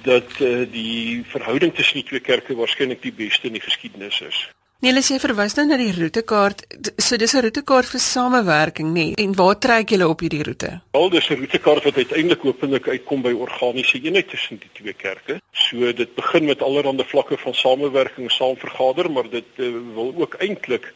dat 0.04 0.40
uh, 0.40 0.66
die 0.72 1.24
verhouding 1.28 1.74
tussen 1.76 2.02
die 2.02 2.08
twee 2.08 2.20
kerke 2.20 2.56
waarskynlik 2.56 3.02
die 3.02 3.16
beste 3.16 3.48
in 3.48 3.56
die 3.56 3.64
geskiedenis 3.64 4.22
is. 4.22 4.50
Nee, 4.84 4.92
as 5.00 5.08
jy 5.08 5.16
verwys 5.24 5.54
nou 5.56 5.64
na 5.64 5.78
die 5.80 5.94
roetekaart, 5.96 6.66
so 7.00 7.16
dis 7.16 7.34
'n 7.34 7.44
roetekaart 7.46 7.88
vir 7.88 8.02
samewerking, 8.04 8.90
nê? 8.92 9.06
Nee. 9.16 9.16
En 9.24 9.32
waar 9.34 9.56
trek 9.58 9.90
julle 9.90 10.10
op 10.10 10.20
hierdie 10.20 10.44
roete? 10.44 10.82
Al 10.92 11.10
dis 11.10 11.30
'n 11.30 11.40
roetekaart 11.40 11.84
wat 11.84 11.96
uiteindelik 11.96 12.44
openlik 12.46 12.88
uitkom 12.88 13.22
by 13.22 13.32
organiese 13.32 14.02
eenheid 14.04 14.28
tussen 14.30 14.60
die 14.60 14.70
twee 14.74 14.94
kerke. 14.94 15.40
So 15.54 15.94
dit 15.94 16.16
begin 16.16 16.46
met 16.46 16.62
allerlei 16.62 17.06
vlakke 17.06 17.38
van 17.38 17.54
samewerking, 17.54 18.32
saam 18.32 18.58
vergader, 18.58 19.12
maar 19.12 19.30
dit 19.30 19.46
uh, 19.56 19.72
wil 19.96 20.14
ook 20.18 20.34
eintlik 20.34 20.94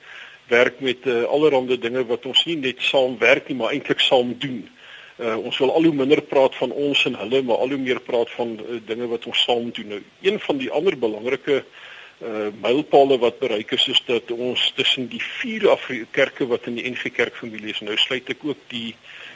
werk 0.48 0.80
met 0.82 1.06
uh, 1.06 1.24
allerlei 1.24 1.80
dinge 1.80 2.06
wat 2.06 2.26
ons 2.26 2.46
nie 2.46 2.58
net 2.58 2.82
saam 2.82 3.18
werk 3.18 3.48
nie, 3.48 3.56
maar 3.56 3.72
eintlik 3.72 4.00
saam 4.00 4.36
doen. 4.38 4.70
Uh, 5.18 5.38
ons 5.38 5.58
wil 5.58 5.72
al 5.72 5.84
hoe 5.84 5.94
minder 5.94 6.22
praat 6.22 6.56
van 6.56 6.72
ons 6.72 7.06
en 7.06 7.16
hulle, 7.16 7.42
maar 7.42 7.58
al 7.58 7.70
hoe 7.70 7.78
meer 7.78 8.00
praat 8.00 8.30
van 8.30 8.60
uh, 8.60 8.82
dinge 8.86 9.08
wat 9.08 9.26
ons 9.26 9.44
saam 9.44 9.72
doen. 9.72 9.88
Nou, 9.88 10.02
een 10.22 10.40
van 10.40 10.58
die 10.58 10.72
ander 10.72 10.98
belangrike 10.98 11.56
uh 11.56 11.66
mylpale 12.62 13.18
wat 13.22 13.40
bereik 13.40 13.72
is 13.72 13.88
is 13.88 14.02
dat 14.06 14.32
ons 14.32 14.72
tussen 14.76 15.08
die 15.08 15.22
vier 15.22 15.70
Afrika 15.70 16.06
kerke 16.12 16.48
wat 16.48 16.66
in 16.66 16.76
die 16.80 16.90
NG 16.90 17.12
Kerk 17.14 17.36
familie 17.36 17.70
is, 17.74 17.82
nou 17.86 17.98
sluit 17.98 18.30
ek 18.30 18.42
ook 18.42 18.58
die 18.74 18.96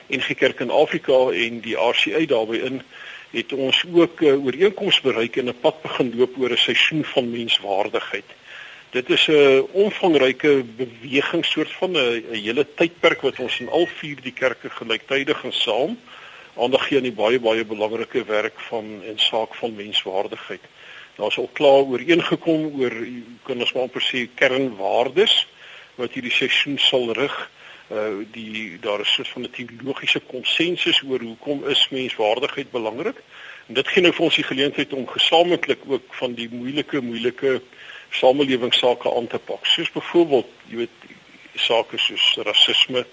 NG 0.10 0.34
Kerk 0.36 0.60
in 0.66 0.74
Afrika 0.74 1.30
en 1.30 1.62
die 1.62 1.76
RCA 1.78 2.26
daarbey 2.26 2.64
in, 2.66 2.82
het 3.32 3.54
ons 3.54 3.84
ook 3.94 4.22
'n 4.22 4.26
uh, 4.26 4.46
ooreenkoms 4.46 5.02
bereik 5.02 5.38
en 5.38 5.50
'n 5.50 5.60
pad 5.62 5.82
begin 5.82 6.14
loop 6.18 6.38
oor 6.38 6.52
'n 6.52 6.58
seisoen 6.58 7.04
van 7.04 7.30
menswaardigheid. 7.32 8.30
Dit 8.92 9.10
is 9.10 9.28
'n 9.28 9.66
omvangryke 9.72 10.64
beweging 10.76 11.46
soort 11.46 11.72
van 11.72 11.92
'n 11.92 12.24
hele 12.32 12.66
tydperk 12.76 13.22
wat 13.22 13.40
ons 13.40 13.60
in 13.60 13.70
al 13.70 13.86
vier 13.86 14.18
die 14.22 14.34
kerke 14.34 14.70
gelyktydig 14.70 15.44
en 15.44 15.54
saam 15.54 15.98
aandag 16.58 16.88
gee 16.88 16.98
aan 16.98 17.04
die 17.04 17.20
baie 17.24 17.40
baie 17.40 17.66
belangrike 17.66 18.26
werk 18.26 18.60
van 18.60 19.02
en 19.08 19.20
saak 19.20 19.56
van 19.56 19.76
menswaardigheid. 19.76 20.62
Daar's 21.15 21.38
al 21.38 21.50
klaar 21.53 21.84
ooreengekom 21.91 22.80
oor 22.80 22.93
kan 23.43 23.60
ons 23.60 23.74
maar 23.74 23.88
amper 23.88 24.04
sê 24.06 24.28
kernwaardes 24.36 25.47
wat 26.00 26.13
hierdie 26.15 26.34
seisoen 26.34 26.80
sal 26.80 27.12
rig. 27.17 27.36
Uh 27.91 28.24
die 28.32 28.80
daar 28.82 29.04
is 29.04 29.13
soort 29.13 29.28
van 29.36 29.43
'n 29.43 29.52
teologiese 29.52 30.19
konsensus 30.19 31.02
oor 31.04 31.19
hoekom 31.19 31.67
is 31.67 31.88
menswaardigheid 31.89 32.71
belangrik. 32.71 33.17
En 33.67 33.74
dit 33.74 33.88
gee 33.88 34.02
nou 34.04 34.13
vir 34.13 34.26
ons 34.26 34.36
die 34.36 34.47
geleentheid 34.47 34.93
om 34.93 35.08
gesamentlik 35.08 35.80
ook 35.88 36.15
van 36.19 36.34
die 36.34 36.50
moeilike 36.52 37.02
moeilike 37.02 37.62
samelewingsake 38.10 39.15
aan 39.15 39.28
te 39.28 39.39
pak. 39.39 39.65
Soos 39.65 39.91
byvoorbeeld, 39.91 40.47
jy 40.67 40.76
weet, 40.76 40.97
sake 41.56 41.97
soos 41.97 42.36
rasisme, 42.43 43.06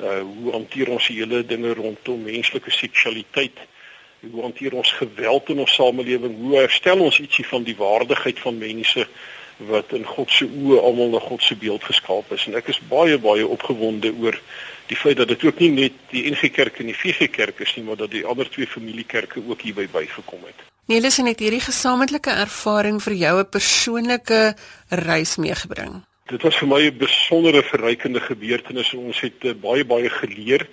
uh 0.00 0.20
hoe 0.20 0.52
hanteer 0.52 0.90
ons 0.90 1.06
die 1.06 1.18
hele 1.18 1.46
dinge 1.46 1.74
rondom 1.74 2.22
menslike 2.22 2.70
seksualiteit? 2.70 3.58
Hoe 4.20 4.42
hanteer 4.42 4.74
ons 4.74 4.92
geweld 4.92 5.48
in 5.48 5.58
ons 5.58 5.74
samelewing? 5.74 6.36
Hoe 6.36 6.56
herstel 6.56 7.00
ons 7.00 7.20
ietsie 7.20 7.46
van 7.46 7.62
die 7.62 7.76
waardigheid 7.76 8.38
van 8.42 8.58
mense 8.58 9.06
wat 9.68 9.92
in 9.92 10.06
God 10.06 10.30
se 10.30 10.46
oë 10.46 10.80
almal 10.82 11.12
na 11.14 11.20
God 11.22 11.42
se 11.42 11.56
beeld 11.56 11.84
geskaap 11.86 12.32
is? 12.34 12.46
En 12.46 12.58
ek 12.58 12.72
is 12.74 12.80
baie 12.90 13.18
baie 13.18 13.46
opgewonde 13.46 14.10
oor 14.18 14.40
die 14.88 14.96
feit 14.98 15.20
dat 15.20 15.28
dit 15.28 15.44
ook 15.44 15.60
nie 15.62 15.70
net 15.70 16.02
die 16.10 16.24
NG 16.30 16.50
Kerk 16.50 16.80
en 16.80 16.90
die 16.90 16.96
VG 16.96 17.30
Kerk 17.30 17.60
is 17.60 17.76
nie, 17.76 17.84
maar 17.86 18.00
dat 18.00 18.10
die 18.10 18.24
ander 18.26 18.50
twee 18.50 18.66
familiekerke 18.66 19.42
ook 19.46 19.62
hierby 19.62 19.86
bygekom 19.92 20.46
het. 20.48 20.66
Nelis 20.88 21.20
het 21.20 21.42
hierdie 21.44 21.60
gesamentlike 21.60 22.32
ervaring 22.32 23.02
vir 23.04 23.14
jou 23.14 23.34
'n 23.40 23.48
persoonlike 23.48 24.56
reis 24.88 25.36
meegebring. 25.36 26.07
Dit 26.28 26.42
was 26.42 26.58
vir 26.60 26.68
my 26.68 26.80
'n 26.84 26.98
besondere 26.98 27.62
verrykende 27.62 28.20
gebeurtenis. 28.20 28.92
Ons 28.94 29.20
het 29.20 29.44
uh, 29.48 29.54
baie 29.56 29.84
baie 29.84 30.10
geleer. 30.10 30.66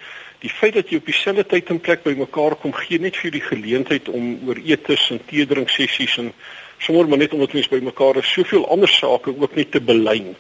Die 0.44 0.50
feit 0.50 0.74
dat 0.74 0.90
jy 0.90 0.98
op 0.98 1.06
dieselfde 1.06 1.46
tyd 1.48 1.70
en 1.70 1.80
plek 1.80 2.04
bymekaar 2.04 2.56
kom, 2.60 2.74
gee 2.76 3.00
net 3.00 3.16
vir 3.16 3.32
die 3.32 3.42
geleentheid 3.42 4.10
om 4.10 4.50
oor 4.50 4.60
etes 4.60 5.08
en 5.16 5.22
teedering 5.26 5.70
sessies 5.72 6.18
en 6.18 6.34
sommer 6.78 7.08
maar 7.08 7.24
net 7.24 7.34
omdat 7.34 7.54
mense 7.56 7.72
bymekaar 7.72 8.20
is, 8.20 8.34
soveel 8.34 8.68
ander 8.68 8.92
sake 8.92 9.32
ook 9.32 9.56
net 9.56 9.72
te 9.72 9.80
belyn. 9.80 10.36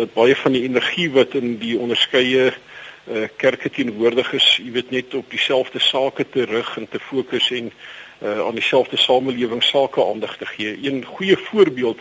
Dat 0.00 0.14
baie 0.16 0.36
van 0.36 0.56
die 0.56 0.64
energie 0.64 1.10
wat 1.12 1.36
in 1.36 1.58
die 1.60 1.76
onderskeie 1.78 2.48
uh, 2.48 3.28
kerke 3.36 3.68
teenwoordig 3.68 4.32
is, 4.32 4.48
jy 4.64 4.72
weet 4.72 4.90
net 4.90 5.14
op 5.14 5.28
dieselfde 5.30 5.78
sake 5.78 6.24
te 6.24 6.48
rig 6.48 6.76
en 6.80 6.88
te 6.88 6.98
fokus 6.98 7.50
en 7.50 7.68
uh, 7.68 8.40
aan 8.48 8.56
dieselfde 8.56 8.96
samelewing 8.96 9.62
sake 9.62 10.00
aandag 10.00 10.38
te 10.40 10.46
gee. 10.56 10.78
Een 10.80 11.04
goeie 11.04 11.36
voorbeeld 11.36 12.00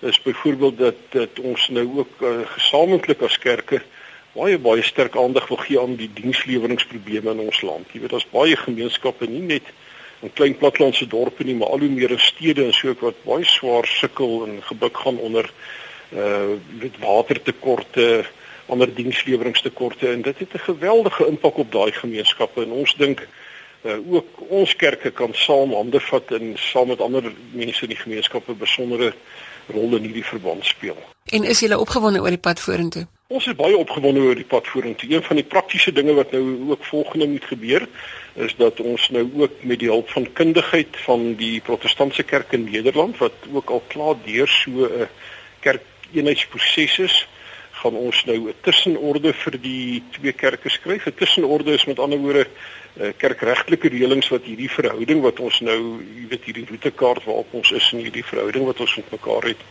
is 0.00 0.22
byvoorbeeld 0.22 0.78
dat 0.78 0.94
dat 1.10 1.38
ons 1.40 1.68
nou 1.68 1.98
ook 1.98 2.20
uh, 2.20 2.28
gesamentlik 2.44 3.22
as 3.22 3.38
kerke 3.38 3.82
baie 4.34 4.58
baie 4.58 4.82
sterk 4.82 5.16
aandag 5.16 5.48
wil 5.48 5.60
gee 5.62 5.80
aan 5.80 5.96
die 5.96 6.10
diensleweringprobleme 6.14 7.30
in 7.30 7.42
ons 7.46 7.60
land. 7.62 7.90
Jy 7.92 8.00
weet 8.02 8.14
daar's 8.16 8.30
baie 8.32 8.56
gemeenskappe 8.56 9.28
nie 9.30 9.44
net 9.46 9.70
in 10.24 10.32
klein 10.32 10.56
platlandse 10.58 11.06
dorpe 11.06 11.44
nie, 11.44 11.54
maar 11.54 11.74
al 11.74 11.84
hoe 11.84 11.92
meer 11.92 12.14
in 12.16 12.22
stede 12.22 12.64
en 12.64 12.74
so 12.74 12.94
wat 13.00 13.22
baie 13.26 13.46
swaar 13.46 13.86
sukkel 13.86 14.46
en 14.46 14.62
gebuk 14.70 15.02
gaan 15.04 15.18
onder 15.18 15.50
uh 16.14 16.54
weet 16.80 16.98
watertekorte, 17.02 18.24
ander 18.66 18.90
diensleweringstekorte 18.94 20.10
en 20.10 20.22
dit 20.22 20.38
het 20.38 20.54
'n 20.54 20.66
geweldige 20.70 21.26
impak 21.26 21.58
op 21.58 21.72
daai 21.72 21.92
gemeenskappe 21.92 22.62
en 22.62 22.70
ons 22.70 22.94
dink 22.96 23.26
uh, 23.84 24.12
ook 24.12 24.26
ons 24.48 24.76
kerke 24.76 25.10
kan 25.10 25.34
saam 25.34 25.72
hande 25.74 26.00
vat 26.00 26.30
en 26.30 26.54
saam 26.56 26.88
met 26.88 27.00
ander 27.00 27.32
mense 27.52 27.82
in 27.82 27.92
die 27.92 28.02
gemeenskap 28.02 28.48
'n 28.48 28.58
besondere 28.58 29.12
rol 29.66 29.96
in 29.96 30.02
hierdie 30.02 30.24
verband 30.24 30.64
speel. 30.64 30.96
En 31.32 31.44
is 31.44 31.60
jy 31.60 31.72
opgewonde 31.72 32.20
oor 32.20 32.34
die 32.34 32.38
pad 32.38 32.60
vorentoe? 32.60 33.06
Ons 33.32 33.46
is 33.46 33.56
baie 33.56 33.76
opgewonde 33.76 34.20
oor 34.20 34.36
die 34.36 34.44
pad 34.44 34.66
vorentoe. 34.68 35.08
Een 35.10 35.22
van 35.22 35.36
die 35.36 35.44
praktiese 35.44 35.92
dinge 35.92 36.12
wat 36.14 36.32
nou 36.32 36.70
ook 36.70 36.84
volgende 36.84 37.26
moet 37.26 37.44
gebeur 37.44 37.88
is 38.34 38.54
dat 38.56 38.80
ons 38.80 39.08
nou 39.08 39.24
ook 39.40 39.62
met 39.62 39.78
die 39.78 39.88
hulp 39.88 40.10
van 40.10 40.32
kundigheid 40.32 40.96
van 41.06 41.34
die 41.40 41.60
protestantse 41.60 42.22
kerk 42.22 42.52
in 42.52 42.64
Nederland 42.64 43.18
wat 43.18 43.32
ook 43.52 43.70
al 43.70 43.82
klaar 43.86 44.14
deur 44.24 44.48
so 44.48 44.70
'n 44.70 45.08
kerkeenheidsproses 45.60 46.98
is, 46.98 47.28
gaan 47.70 47.96
ons 47.96 48.24
nou 48.24 48.38
'n 48.48 48.54
tussenorde 48.60 49.32
vir 49.32 49.60
die 49.60 50.02
twee 50.10 50.32
kerke 50.32 50.68
skryf. 50.68 51.06
'n 51.06 51.14
Tussenorde 51.14 51.72
is 51.72 51.84
met 51.84 51.98
ander 51.98 52.18
woorde 52.18 52.46
kerkregtelike 52.94 53.90
reëlings 53.90 54.28
wat 54.30 54.44
hierdie 54.46 54.70
verhouding 54.70 55.22
wat 55.24 55.40
ons 55.42 55.60
nou, 55.66 55.78
jy 56.14 56.28
weet 56.30 56.44
hierdie 56.46 56.66
roetekaart 56.68 57.24
waarop 57.26 57.54
ons 57.58 57.72
is 57.74 57.88
in 57.92 58.04
hierdie 58.04 58.22
verhouding 58.26 58.68
wat 58.68 58.80
ons 58.84 58.94
met 59.00 59.10
mekaar 59.16 59.48
het, 59.50 59.64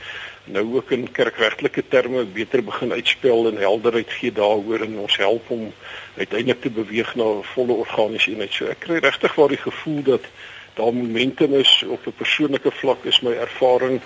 nou 0.52 0.64
ook 0.76 0.92
in 0.92 1.06
kerkregtelike 1.08 1.86
terme 1.88 2.26
beter 2.26 2.64
begin 2.68 2.92
uitspel 2.92 3.48
en 3.48 3.62
helderheid 3.62 4.12
gee 4.12 4.32
daaroor 4.36 4.84
en 4.84 4.98
ons 5.06 5.18
help 5.18 5.50
om 5.56 5.70
uiteindelik 6.18 6.62
te 6.62 6.70
beweeg 6.70 7.16
na 7.16 7.24
'n 7.24 7.48
volle 7.54 7.80
organiese 7.86 8.32
eenheid. 8.32 8.54
So 8.54 8.68
ek 8.68 8.80
kry 8.80 9.00
regtig 9.00 9.36
waar 9.36 9.50
die 9.50 9.64
gevoel 9.70 10.04
dat 10.04 10.28
daar 10.76 10.94
momentum 10.94 11.54
is 11.54 11.84
op 11.88 12.06
'n 12.08 12.18
persoonlike 12.18 12.72
vlak 12.72 13.06
is 13.06 13.22
my 13.22 13.32
ervaring 13.32 14.02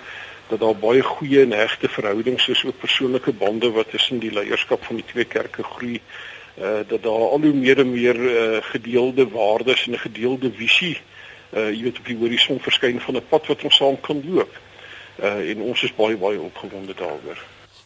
dat 0.48 0.60
daar 0.60 0.76
baie 0.76 1.02
goeie 1.02 1.42
en 1.42 1.52
hegte 1.52 1.88
verhoudings 1.88 2.48
is 2.48 2.64
ook 2.64 2.78
persoonlike 2.78 3.32
bande 3.32 3.70
wat 3.70 3.90
tussen 3.90 4.18
die 4.18 4.32
leierskap 4.32 4.84
van 4.84 4.96
die 4.96 5.04
twee 5.04 5.24
kerke 5.24 5.62
groei 5.62 6.00
uh, 6.60 6.82
dat 6.88 7.02
daar 7.02 7.12
al 7.12 7.40
hoe 7.40 7.52
meer 7.52 7.78
en 7.78 7.90
meer 7.90 8.16
uh, 8.16 8.56
gedeelde 8.60 9.28
waardes 9.28 9.86
en 9.86 9.92
'n 9.92 9.98
gedeelde 9.98 10.52
visie 10.52 10.98
uh 11.56 11.70
jy 11.72 11.82
weet 11.82 11.98
op 11.98 12.04
die 12.06 12.16
horison 12.16 12.60
verskyn 12.60 13.00
van 13.00 13.16
'n 13.16 13.28
pad 13.28 13.46
wat 13.46 13.62
ons 13.64 13.76
saam 13.76 14.00
kan 14.00 14.22
loop. 14.26 14.52
Uh 15.20 15.50
en 15.50 15.60
ons 15.60 15.82
is 15.82 15.94
baie 15.94 16.16
baie 16.16 16.40
opgewonde 16.40 16.94
daaroor. 16.94 17.40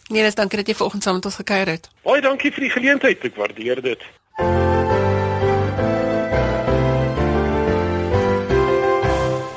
Nee, 0.08 0.22
dis 0.22 0.34
dankie 0.34 0.58
dat 0.58 0.66
jy 0.66 0.74
vanoggend 0.74 1.02
saam 1.02 1.14
met 1.14 1.24
ons 1.24 1.34
gekuier 1.34 1.66
het. 1.66 1.90
Baie 2.02 2.20
dankie 2.20 2.52
vir 2.52 2.60
die 2.60 2.70
geleentheid. 2.70 3.24
Ek 3.24 3.36
waardeer 3.36 3.82
dit. 3.82 4.02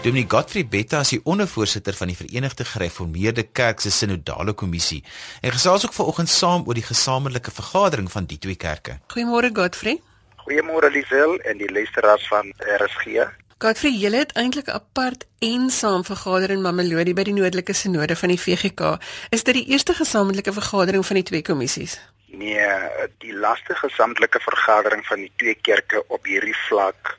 Dominee 0.05 0.29
Godfrey 0.29 0.67
Betta 0.69 0.99
is 1.01 1.09
die 1.15 1.17
ondervoorsitter 1.25 1.95
van 1.97 2.11
die 2.11 2.15
Verenigde 2.15 2.65
Gereformeerde 2.69 3.43
Kerk 3.57 3.79
se 3.81 3.89
sinodale 3.89 4.53
kommissie 4.53 4.99
en 5.41 5.49
gesels 5.55 5.87
ook 5.87 5.95
vanoggend 5.97 6.29
saam 6.29 6.67
oor 6.67 6.77
die 6.77 6.85
gesamentlike 6.85 7.49
vergadering 7.51 8.11
van 8.13 8.27
die 8.29 8.37
twee 8.37 8.53
kerke. 8.55 8.99
Goeiemôre 9.15 9.49
Godfrey. 9.49 9.97
Goeiemôre 10.43 10.91
Lisel 10.93 11.39
en 11.49 11.57
die 11.57 11.71
luisteraars 11.71 12.27
van 12.29 12.53
RSG. 12.77 13.25
Godfrey, 13.57 13.97
julle 13.97 14.21
het 14.21 14.37
eintlik 14.37 14.69
apart 14.69 15.25
en 15.41 15.71
saam 15.73 16.05
vergader 16.05 16.53
in 16.53 16.61
Mamelodi 16.61 17.17
by 17.17 17.25
die 17.25 17.33
Noordelike 17.33 17.73
Sinode 17.73 18.13
van 18.15 18.29
die 18.29 18.41
VGK. 18.45 18.99
Is 19.33 19.41
dit 19.41 19.57
die 19.57 19.71
eerste 19.73 19.97
gesamentlike 19.97 20.53
vergadering 20.53 21.05
van 21.05 21.23
die 21.23 21.25
twee 21.31 21.41
kommissies? 21.41 21.97
Nee, 22.37 22.69
die 23.23 23.33
laaste 23.33 23.73
gesamentlike 23.79 24.39
vergadering 24.43 25.05
van 25.07 25.21
die 25.23 25.31
twee 25.41 25.55
kerke 25.55 26.03
op 26.07 26.25
hierdie 26.25 26.55
vlak, 26.67 27.15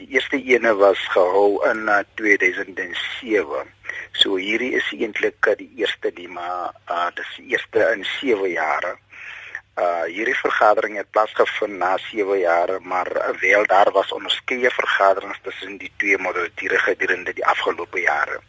die 0.00 0.08
eerste 0.16 0.38
ene 0.40 0.72
was 0.80 1.00
gehou 1.12 1.60
in 1.68 1.84
uh, 1.88 2.00
2007. 2.16 3.68
So 4.16 4.38
hierdie 4.40 4.72
is 4.78 4.88
eintlik 4.96 5.46
uh, 5.50 5.56
die 5.58 5.68
eerste 5.82 6.12
die 6.16 6.28
maar 6.28 6.72
uh, 6.88 7.08
dis 7.18 7.30
die 7.36 7.52
eerste 7.52 7.84
in 7.94 8.04
7 8.16 8.48
jare. 8.54 8.96
Uh 9.80 10.06
hierdie 10.08 10.36
vergadering 10.36 10.96
het 10.98 11.10
plaasgevind 11.14 11.76
na 11.78 11.92
7 12.10 12.38
jaar, 12.40 12.72
maar 12.82 13.10
wel 13.40 13.66
daar 13.70 13.92
was 13.96 14.12
onderskeie 14.12 14.70
vergaderings 14.70 15.38
tussen 15.42 15.76
die 15.78 15.92
twee 15.96 16.18
moderatiewe 16.18 16.80
gedurende 16.86 17.36
die 17.36 17.46
afgelope 17.46 18.00
jare. 18.00 18.40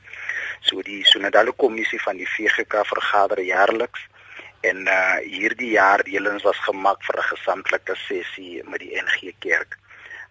So 0.61 0.81
die 0.81 1.03
Sonadale 1.05 1.51
kommissie 1.51 2.01
van 2.01 2.17
die 2.17 2.29
VGK 2.29 2.85
vergader 2.93 3.43
jaarliks 3.43 4.07
en 4.71 4.87
uh 4.87 5.19
hierdie 5.27 5.75
jaar 5.75 6.03
reëlings 6.07 6.47
was 6.47 6.65
gemaak 6.69 7.03
vir 7.03 7.19
'n 7.19 7.29
gesamentlike 7.35 7.95
sessie 8.07 8.63
met 8.63 8.79
die 8.79 8.95
NG 9.03 9.35
Kerk. 9.39 9.77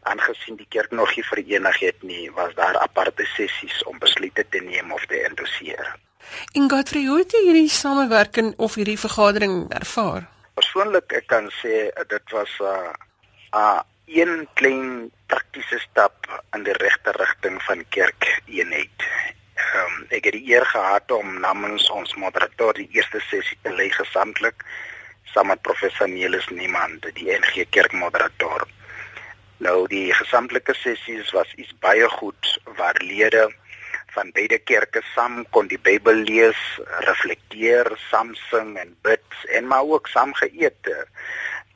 Aangesien 0.02 0.56
die 0.56 0.66
kerk 0.68 0.90
nog 0.90 1.14
nie 1.16 1.24
verenig 1.24 1.78
het 1.80 2.02
nie, 2.02 2.30
was 2.32 2.54
daar 2.54 2.78
aparte 2.78 3.26
sessies 3.36 3.82
om 3.84 3.98
besluite 3.98 4.46
te 4.48 4.62
neem 4.64 4.92
of 4.92 5.04
te 5.06 5.20
endosseer. 5.28 5.96
En 6.52 6.70
Godfrey, 6.70 7.04
hoe 7.04 7.18
het 7.18 7.32
jy 7.32 7.42
hierdie 7.44 7.68
samewerking 7.68 8.54
of 8.56 8.74
hierdie 8.74 8.98
vergadering 8.98 9.66
ervaar? 9.76 10.28
Persoonlik 10.54 11.12
ek 11.16 11.26
kan 11.32 11.48
sê 11.60 11.88
uh, 11.88 12.04
dit 12.08 12.34
was 12.36 12.52
'n 12.60 12.64
uh, 12.64 12.92
'n 13.52 13.56
uh, 13.56 13.80
een 14.10 14.48
klein 14.54 15.10
praktiese 15.26 15.78
stap 15.78 16.42
in 16.56 16.62
die 16.62 16.76
regte 16.82 17.12
rigting 17.14 17.62
van 17.62 17.84
kerkeenheid. 17.88 18.98
Ehm 19.54 19.86
um, 19.86 20.06
ek 20.08 20.24
het 20.24 20.34
die 20.34 20.50
eer 20.50 20.66
gehad 20.66 21.10
om 21.10 21.40
namens 21.40 21.90
ons 21.90 22.14
moderator 22.14 22.74
die 22.74 22.88
eerste 22.90 23.20
sessie 23.20 23.58
te 23.62 23.72
lei 23.74 23.90
gesamentlik 23.90 24.64
saam 25.32 25.46
met 25.46 25.62
professor 25.62 26.08
Nelis 26.08 26.48
Niemand, 26.48 27.06
die 27.14 27.30
NG 27.30 27.66
Kerk 27.70 27.92
moderator. 27.92 28.66
Nou 29.60 29.84
die 29.92 30.08
gesamentlike 30.16 30.74
sessies 30.74 31.32
was 31.36 31.50
iets 31.60 31.72
baie 31.84 32.08
goed 32.08 32.52
waar 32.78 32.96
lede 33.04 33.50
van 34.14 34.30
beide 34.34 34.58
kerke 34.58 35.02
saam 35.14 35.42
kon 35.54 35.68
die 35.70 35.78
Bybel 35.78 36.24
lees, 36.26 36.60
reflekteer, 37.06 37.92
saam 38.08 38.32
sing 38.48 38.72
en 38.80 38.94
bid 39.06 39.36
en 39.56 39.68
maar 39.70 39.84
ook 39.86 40.08
saam 40.08 40.32
geëet. 40.40 40.90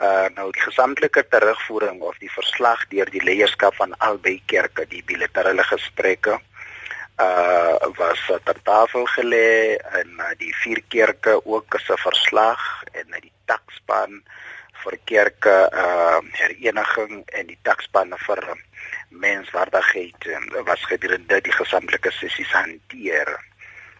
Uh 0.03 0.27
nou 0.35 0.49
die 0.53 0.65
gesamentlike 0.65 1.23
terugvoering 1.31 2.01
of 2.03 2.17
die 2.19 2.33
verslag 2.33 2.81
deur 2.91 3.11
die 3.15 3.23
leierskap 3.23 3.77
van 3.79 3.95
albei 4.03 4.41
kerke, 4.51 4.89
die 4.91 5.05
bilaterale 5.07 5.63
gesprekke 5.69 6.41
uh 7.23 7.93
was 8.01 8.25
ter 8.27 8.59
tafel 8.67 9.07
gelê 9.07 9.77
en 10.01 10.09
uh, 10.19 10.33
die 10.39 10.51
vier 10.65 10.83
kerke 10.89 11.37
ook 11.45 11.77
'n 11.79 12.01
verslag 12.09 12.83
en 12.93 13.07
uh, 13.09 13.21
die 13.21 13.33
takspan 13.47 14.23
vir 14.85 14.99
kerke 15.11 15.57
uh 15.73 16.21
hereniging 16.39 17.25
en 17.33 17.47
die 17.47 17.59
takspanne 17.63 18.19
vir 18.27 18.43
uh, 18.53 18.57
menswaardigheid 19.11 20.29
uh, 20.29 20.63
was 20.69 20.85
gedurende 20.91 21.41
die 21.41 21.57
gesamentlike 21.59 22.13
sessies 22.13 22.53
hanteer. 22.53 23.31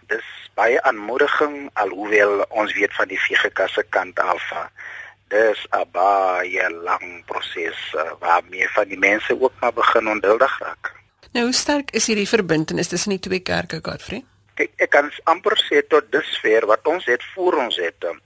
Dis 0.09 0.27
baie 0.55 0.81
aanmoediging 0.83 1.71
alhoewel 1.75 2.45
ons 2.51 2.75
weet 2.79 2.93
van 2.95 3.09
die 3.09 3.19
VGK 3.19 3.69
se 3.69 3.83
kant 3.91 4.21
af 4.21 4.53
dis 5.35 5.61
'n 5.73 5.87
baie 5.93 6.67
lang 6.71 7.25
proses 7.27 7.81
uh, 7.95 8.13
waarmee 8.21 8.69
van 8.69 8.89
die 8.89 8.99
mense 8.99 9.41
ook 9.41 9.53
maar 9.61 9.73
begin 9.73 10.09
onthuldig 10.09 10.59
raak. 10.59 10.93
Nou, 11.33 11.45
hoe 11.45 11.55
sterk 11.55 11.91
is 11.91 12.07
hierdie 12.07 12.29
verbintenis 12.29 12.89
tussen 12.89 13.11
die 13.11 13.19
twee 13.19 13.41
kerke, 13.41 13.81
Godfrey? 13.83 14.25
Kyk, 14.55 14.71
ek 14.77 14.91
kan 14.91 15.11
amper 15.25 15.57
sê 15.59 15.83
tot 15.89 16.13
dusver 16.13 16.67
wat 16.67 16.87
ons 16.87 17.07
het 17.11 17.23
voor 17.35 17.59
ons 17.65 17.77
het 17.77 18.05
um, 18.05 18.21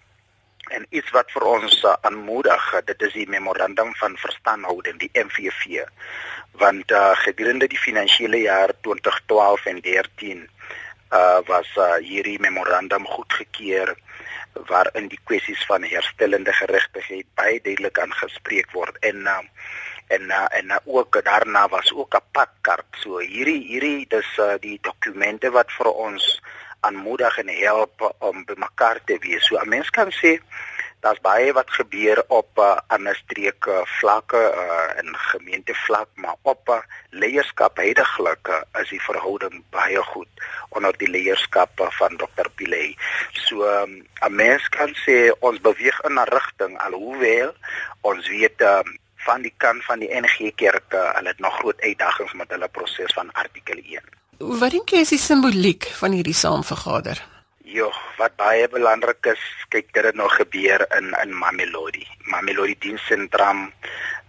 en 0.68 0.86
iets 0.90 1.10
wat 1.10 1.30
vir 1.32 1.44
ons 1.46 1.82
uh, 1.84 1.94
aanmoedig, 2.00 2.72
uh, 2.74 2.82
dit 2.84 3.02
is 3.02 3.12
die 3.12 3.28
memorandum 3.28 3.94
van 4.00 4.16
verstandhouding, 4.16 4.98
die 4.98 5.10
MVV. 5.14 5.84
Want 6.60 6.90
uh, 6.90 7.12
gedurende 7.24 7.68
die 7.68 7.78
finansiële 7.78 8.40
jaar 8.46 8.72
2012 8.80 9.66
en 9.66 9.80
13 9.80 10.48
uh 11.08 11.40
was 11.48 11.68
uh, 11.80 11.94
hierdie 12.04 12.36
memorandum 12.40 13.06
goedgekeur 13.08 13.94
waarin 14.68 15.08
die 15.08 15.20
kwessies 15.24 15.62
van 15.66 15.86
herstellende 15.88 16.52
geregtigheid 16.52 17.26
baie 17.38 17.60
duidelik 17.64 17.98
aangespreek 18.02 18.72
word 18.76 18.96
en 19.00 19.24
uh, 19.24 19.40
en 20.08 20.22
uh, 20.32 20.44
en 20.58 20.72
uh, 20.76 20.76
ook 20.84 21.20
daarna 21.24 21.68
was 21.68 21.92
ook 21.92 22.14
'n 22.14 22.28
padkaart. 22.32 22.86
So 23.00 23.18
hierdie 23.18 23.62
hierdie 23.68 24.06
dis 24.08 24.30
uh, 24.38 24.54
die 24.60 24.78
dokumente 24.82 25.50
wat 25.50 25.72
vir 25.72 25.90
ons 25.92 26.40
aanmoedig 26.80 27.38
en 27.38 27.48
help 27.48 28.14
om 28.18 28.44
bymekaar 28.44 29.00
te 29.04 29.18
wees. 29.18 29.46
So 29.46 29.56
'n 29.58 29.68
mens 29.68 29.90
kan 29.90 30.10
sê 30.12 30.40
daar's 31.00 31.20
baie 31.20 31.52
wat 31.52 31.70
gebeur 31.70 32.24
op 32.26 32.58
uh, 32.58 32.76
ander 32.86 33.16
streke 33.16 33.82
vlakke 34.00 34.36
uh, 34.36 34.98
en 34.98 35.16
gemeentevlak, 35.16 36.08
maar 36.14 36.34
op 36.42 36.68
uh, 36.68 36.80
leierskap 37.10 37.76
heidaglik 37.76 38.48
uh, 38.48 38.62
is 38.82 38.90
die 38.90 39.02
verhouding 39.02 39.62
baie 39.70 40.02
goed 40.02 40.46
onder 40.74 40.98
die 40.98 41.10
leierskap 41.10 41.80
uh, 41.80 41.90
van 42.00 42.16
Dr. 42.16 42.50
Pile. 42.54 42.94
So 43.46 43.62
um, 43.62 43.94
'n 43.94 44.06
um, 44.26 44.34
mens 44.34 44.68
kan 44.68 44.94
sê 45.06 45.30
ons 45.38 45.60
beweeg 45.60 46.00
in 46.00 46.18
'n 46.18 46.30
rigting 46.34 46.78
alhoewel 46.78 47.54
ons 48.00 48.28
weet 48.28 48.60
um, 48.60 48.98
van 49.28 49.42
die 49.42 49.54
kant 49.56 49.84
van 49.84 49.98
die 49.98 50.10
NG 50.10 50.54
Kerk, 50.54 50.94
uh, 50.94 51.14
hulle 51.14 51.28
het 51.28 51.38
nog 51.38 51.58
groot 51.58 51.80
uitdagings 51.80 52.32
met 52.32 52.50
hulle 52.50 52.68
proses 52.68 53.12
van 53.12 53.32
artikel 53.32 53.76
1. 53.76 54.17
Wat 54.38 54.70
dink 54.70 54.92
jy 54.94 55.00
is 55.02 55.10
die 55.10 55.18
simboliek 55.18 55.88
van 55.98 56.12
hierdie 56.14 56.36
saamvergader? 56.36 57.18
Jo, 57.66 57.88
wat 58.20 58.36
baie 58.38 58.68
belangrik 58.70 59.26
is, 59.32 59.40
kyk 59.74 59.90
dit 59.90 60.06
het 60.06 60.14
nog 60.14 60.30
gebeur 60.38 60.84
in 60.94 61.10
in 61.22 61.34
Mamelodi. 61.34 62.06
Mamelodi 62.30 62.76
diensentrum 62.78 63.72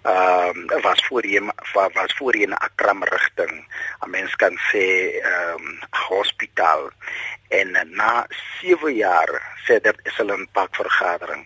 ehm 0.10 0.65
um, 0.65 0.82
was 0.82 1.06
voorheen 1.06 1.52
was 1.93 2.15
voorheen 2.17 2.50
'n 2.50 2.58
Akram 2.58 3.04
rigting. 3.04 3.54
'n 4.02 4.10
Mens 4.10 4.36
kan 4.36 4.58
sê 4.72 5.22
ehm 5.22 5.62
um, 5.62 5.80
hospitaal. 6.10 6.89
En 7.50 7.78
na 7.93 8.26
7 8.62 8.95
jaar 8.95 9.30
verder 9.65 9.95
is 10.04 10.17
hulle 10.17 10.38
'n 10.38 10.50
pak 10.52 10.76
vergadering. 10.76 11.45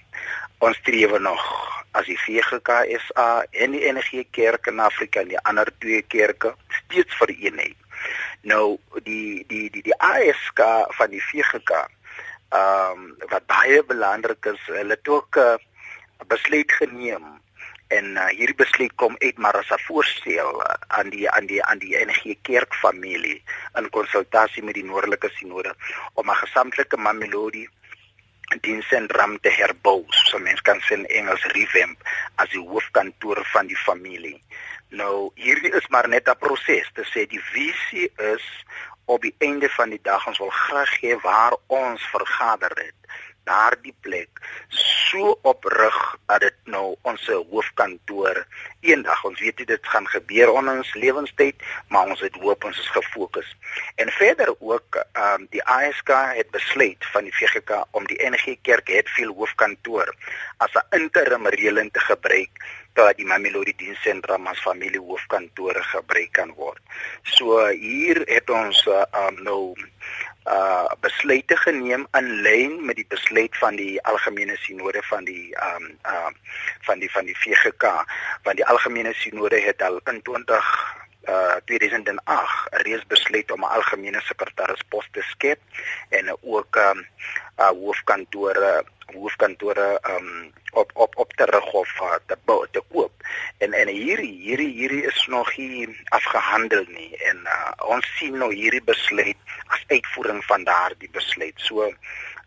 Ons 0.59 0.77
streef 0.77 1.19
nog 1.19 1.43
as 1.91 2.05
die 2.05 2.19
VGKSA 2.19 3.45
en 3.51 3.71
die 3.71 3.91
NG 3.91 4.23
Kerk 4.31 4.67
in 4.67 4.79
Afrika 4.79 5.19
en 5.19 5.27
die 5.27 5.43
ander 5.43 5.67
twee 5.79 6.01
kerke 6.01 6.55
steeds 6.67 7.13
vir 7.15 7.29
eenheid. 7.29 7.82
Nou 8.43 8.77
die 9.03 9.45
die 9.47 9.69
die 9.71 9.81
die 9.81 9.95
ASK 10.03 10.59
van 10.97 11.09
die 11.09 11.21
VGK 11.31 11.71
ehm 12.53 12.99
um, 12.99 13.05
wat 13.31 13.45
baie 13.47 13.83
belangrik 13.83 14.45
is, 14.51 14.59
hulle 14.67 14.97
het 14.97 15.07
ook 15.07 15.37
'n 15.37 15.55
uh, 15.55 16.27
besluit 16.27 16.71
geneem 16.71 17.23
en 17.87 18.05
uh, 18.05 18.27
hierdie 18.27 18.55
besluit 18.55 18.95
kom 18.95 19.15
uit 19.19 19.37
maar 19.37 19.57
as 19.57 19.71
'n 19.71 19.85
voorstel 19.87 20.59
uh, 20.61 20.73
aan 20.87 21.09
die 21.09 21.29
aan 21.29 21.45
die 21.45 21.63
aan 21.63 21.79
die 21.79 21.95
NG 22.05 22.35
Kerk 22.41 22.75
familie 22.75 23.41
in 23.79 23.89
konsultasie 23.89 24.63
met 24.63 24.73
die 24.73 24.85
Noordelike 24.85 25.29
Sinode 25.29 25.75
om 26.13 26.29
'n 26.29 26.41
gesamentlike 26.43 26.97
Mamelodi 26.97 27.67
diensentrum 28.61 29.39
te 29.41 29.49
herbou, 29.49 30.05
so 30.09 30.39
mense 30.39 30.61
kan 30.61 30.79
sê 30.85 30.97
in 30.99 31.05
Engels 31.05 31.43
revamp 31.55 31.97
as 32.35 32.49
die 32.49 32.61
hoofkantoor 32.61 33.43
van 33.53 33.67
die 33.67 33.79
familie. 33.85 34.39
Nou 34.89 35.31
hierdie 35.35 35.73
is 35.73 35.87
maar 35.89 36.07
net 36.07 36.27
'n 36.29 36.37
proses 36.39 36.89
te 36.93 37.03
sê 37.13 37.25
die 37.27 37.43
visie 37.53 38.11
is 38.35 38.45
op 39.05 39.21
die 39.21 39.35
einde 39.39 39.69
van 39.69 39.89
die 39.89 40.01
dag 40.01 40.27
ons 40.27 40.37
wil 40.37 40.49
graag 40.49 40.93
hê 41.01 41.15
waar 41.21 41.55
ons 41.67 42.01
vergader 42.11 42.71
het 42.75 43.03
daardie 43.43 43.95
plek 44.01 44.41
so 44.69 45.37
oprig 45.41 45.97
dat 46.25 46.41
dit 46.41 46.55
nou 46.75 46.95
ons 47.01 47.27
hoofkantoor 47.27 48.43
eendag 48.81 49.23
ons 49.29 49.39
weet 49.39 49.65
dit 49.67 49.89
gaan 49.93 50.07
gebeur 50.07 50.53
in 50.59 50.69
ons 50.75 50.93
lewenstyd 50.93 51.55
maar 51.87 52.09
ons 52.13 52.23
het 52.25 52.35
hoop 52.43 52.63
ons 52.63 52.79
is 52.79 52.93
gefokus 52.95 53.49
en 53.95 54.11
verder 54.19 54.53
ook 54.59 54.99
um, 55.25 55.47
die 55.55 55.63
ASK 55.63 56.13
het 56.39 56.49
besluit 56.51 57.09
van 57.15 57.29
die 57.29 57.35
VGK 57.35 57.83
om 57.91 58.07
die 58.09 58.19
NG 58.29 58.57
Kerk 58.61 58.87
Hetfield 58.87 59.35
hoofkantoor 59.37 60.15
as 60.57 60.73
'n 60.73 61.01
interim 61.01 61.47
reëling 61.47 61.91
te 61.91 61.99
gebruik 61.99 62.63
dat 62.93 63.17
die 63.17 63.25
Mamelodi 63.25 63.73
diensentrum 63.77 64.47
as 64.47 64.61
familie 64.61 65.01
hoofkantoor 65.01 65.79
gebruik 65.89 66.31
kan 66.37 66.53
word. 66.57 66.81
So 67.23 67.57
hier 67.67 68.21
het 68.29 68.49
ons 68.53 68.85
uh, 68.85 69.01
um, 69.23 69.39
nou 69.47 69.61
uh 70.45 70.87
besluite 70.99 71.55
geneem 71.57 72.07
in 72.19 72.27
lyn 72.41 72.85
met 72.85 72.95
die 72.95 73.07
besluit 73.07 73.57
van 73.57 73.75
die 73.75 74.01
algemene 74.03 74.57
sinode 74.57 75.03
van 75.03 75.23
die 75.23 75.55
um 75.55 75.85
uh 76.05 76.31
van 76.87 76.99
die 76.99 77.11
van 77.11 77.25
die 77.25 77.37
VGK 77.37 77.83
want 78.43 78.59
die 78.59 78.65
algemene 78.65 79.13
sinode 79.13 79.61
het 79.61 79.81
al 79.81 79.99
in 80.11 80.21
20 80.21 81.02
uh 81.27 81.55
2008 81.65 82.67
reeds 82.85 83.05
besluit 83.07 83.51
om 83.51 83.61
'n 83.61 83.73
algemene 83.77 84.21
sekretaris-pos 84.21 85.07
te 85.11 85.21
skep 85.21 85.59
en 86.09 86.37
ook 86.41 86.75
um 86.75 87.05
uh 87.57 87.69
hoofkantore 87.69 88.83
hoofkantore 89.13 89.99
um 90.09 90.53
op 90.73 90.91
op 90.93 91.17
op 91.17 91.33
terug 91.33 91.73
of 91.73 91.99
uh, 92.01 92.15
te 92.25 92.37
bou 92.45 92.67
te 92.71 92.81
koop. 92.91 93.11
En 93.57 93.73
en 93.73 93.87
hierdie 93.87 94.33
hierdie 94.41 94.73
hierdie 94.73 95.03
is 95.05 95.25
nog 95.27 95.57
nie 95.57 96.05
afgehandel 96.09 96.85
nie 96.87 97.17
en 97.17 97.37
uh, 97.43 97.71
ons 97.95 98.07
sien 98.17 98.37
nou 98.37 98.53
hierdie 98.53 98.83
besluit 98.83 99.37
as 99.67 99.83
uitvoering 99.87 100.43
van 100.45 100.63
daardie 100.63 101.09
besluit. 101.11 101.53
So 101.55 101.93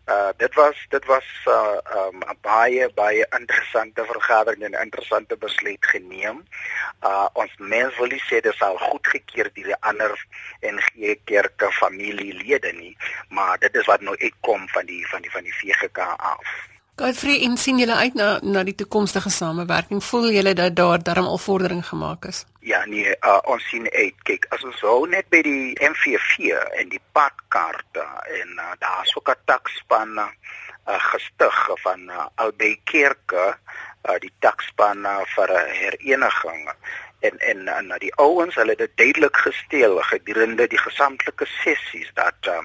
uh 0.07 0.29
dit 0.37 0.53
was 0.53 0.85
dit 0.89 1.05
was 1.05 1.25
'n 1.45 1.49
uh, 1.49 1.79
um, 1.95 2.19
baie 2.41 2.89
baie 2.93 3.25
interessante 3.39 4.05
vergadering 4.05 4.63
en 4.63 4.71
'n 4.71 4.83
interessante 4.87 5.37
besluit 5.37 5.85
geneem. 5.85 6.43
Uh 7.01 7.27
ons 7.33 7.53
mens 7.57 7.97
wil 7.97 8.07
nie 8.07 8.23
sê 8.29 8.39
dit 8.39 8.55
sal 8.55 8.77
goedgekeur 8.77 9.49
deur 9.53 9.65
die 9.67 9.81
ander 9.89 10.25
NG 10.61 11.19
Kerke 11.23 11.71
familielede 11.71 12.71
nie, 12.71 12.97
maar 13.29 13.57
dit 13.59 13.75
is 13.75 13.85
wat 13.85 14.01
nou 14.01 14.15
uitkom 14.17 14.69
van 14.69 14.85
die 14.85 15.07
van 15.07 15.21
die 15.21 15.31
van 15.31 15.43
die 15.43 15.53
VGK 15.53 15.97
af. 16.17 16.76
Godfrey, 16.97 17.43
en 17.45 17.57
sien 17.61 17.77
julle 17.77 17.93
uit 17.93 18.15
na 18.17 18.39
na 18.41 18.63
die 18.65 18.73
toekomstige 18.73 19.29
samewerking? 19.29 19.99
Voel 20.03 20.31
julle 20.33 20.53
dat 20.57 20.75
daar 20.75 21.03
darm 21.05 21.27
al 21.29 21.37
vordering 21.37 21.83
gemaak 21.85 22.25
is? 22.25 22.39
Ja 22.65 22.79
nee, 22.85 23.11
uh, 23.21 23.37
ons 23.53 23.67
sien 23.69 23.85
uit. 23.91 24.15
Kyk, 24.25 24.47
as 24.49 24.63
ons 24.65 24.79
hou 24.81 25.03
net 25.05 25.29
by 25.29 25.43
die 25.45 25.77
MV4 25.77 26.63
en 26.81 26.89
die 26.89 27.01
padkaarte 27.13 28.05
en 28.39 28.57
uh, 28.57 28.73
daar's 28.81 29.13
ook 29.13 29.29
'n 29.29 29.45
takspan 29.45 30.17
uh, 30.17 30.27
gestig 31.13 31.59
van 31.85 32.09
uh, 32.09 32.25
Albei 32.35 32.79
Kerke, 32.83 33.45
uh, 34.09 34.17
die 34.19 34.33
takspan 34.39 35.05
uh, 35.05 35.21
vir 35.35 35.53
hereniging 35.53 36.65
en 37.19 37.37
en 37.37 37.67
en 37.67 37.93
die 37.99 38.13
ouens 38.15 38.55
hulle 38.55 38.73
het 38.73 38.79
dit 38.79 38.97
duidelik 38.97 39.37
gestel 39.37 39.97
gedurende 40.09 40.67
die 40.67 40.81
gesamentlike 40.81 41.45
sessies 41.45 42.09
dat 42.13 42.49
uh, 42.49 42.59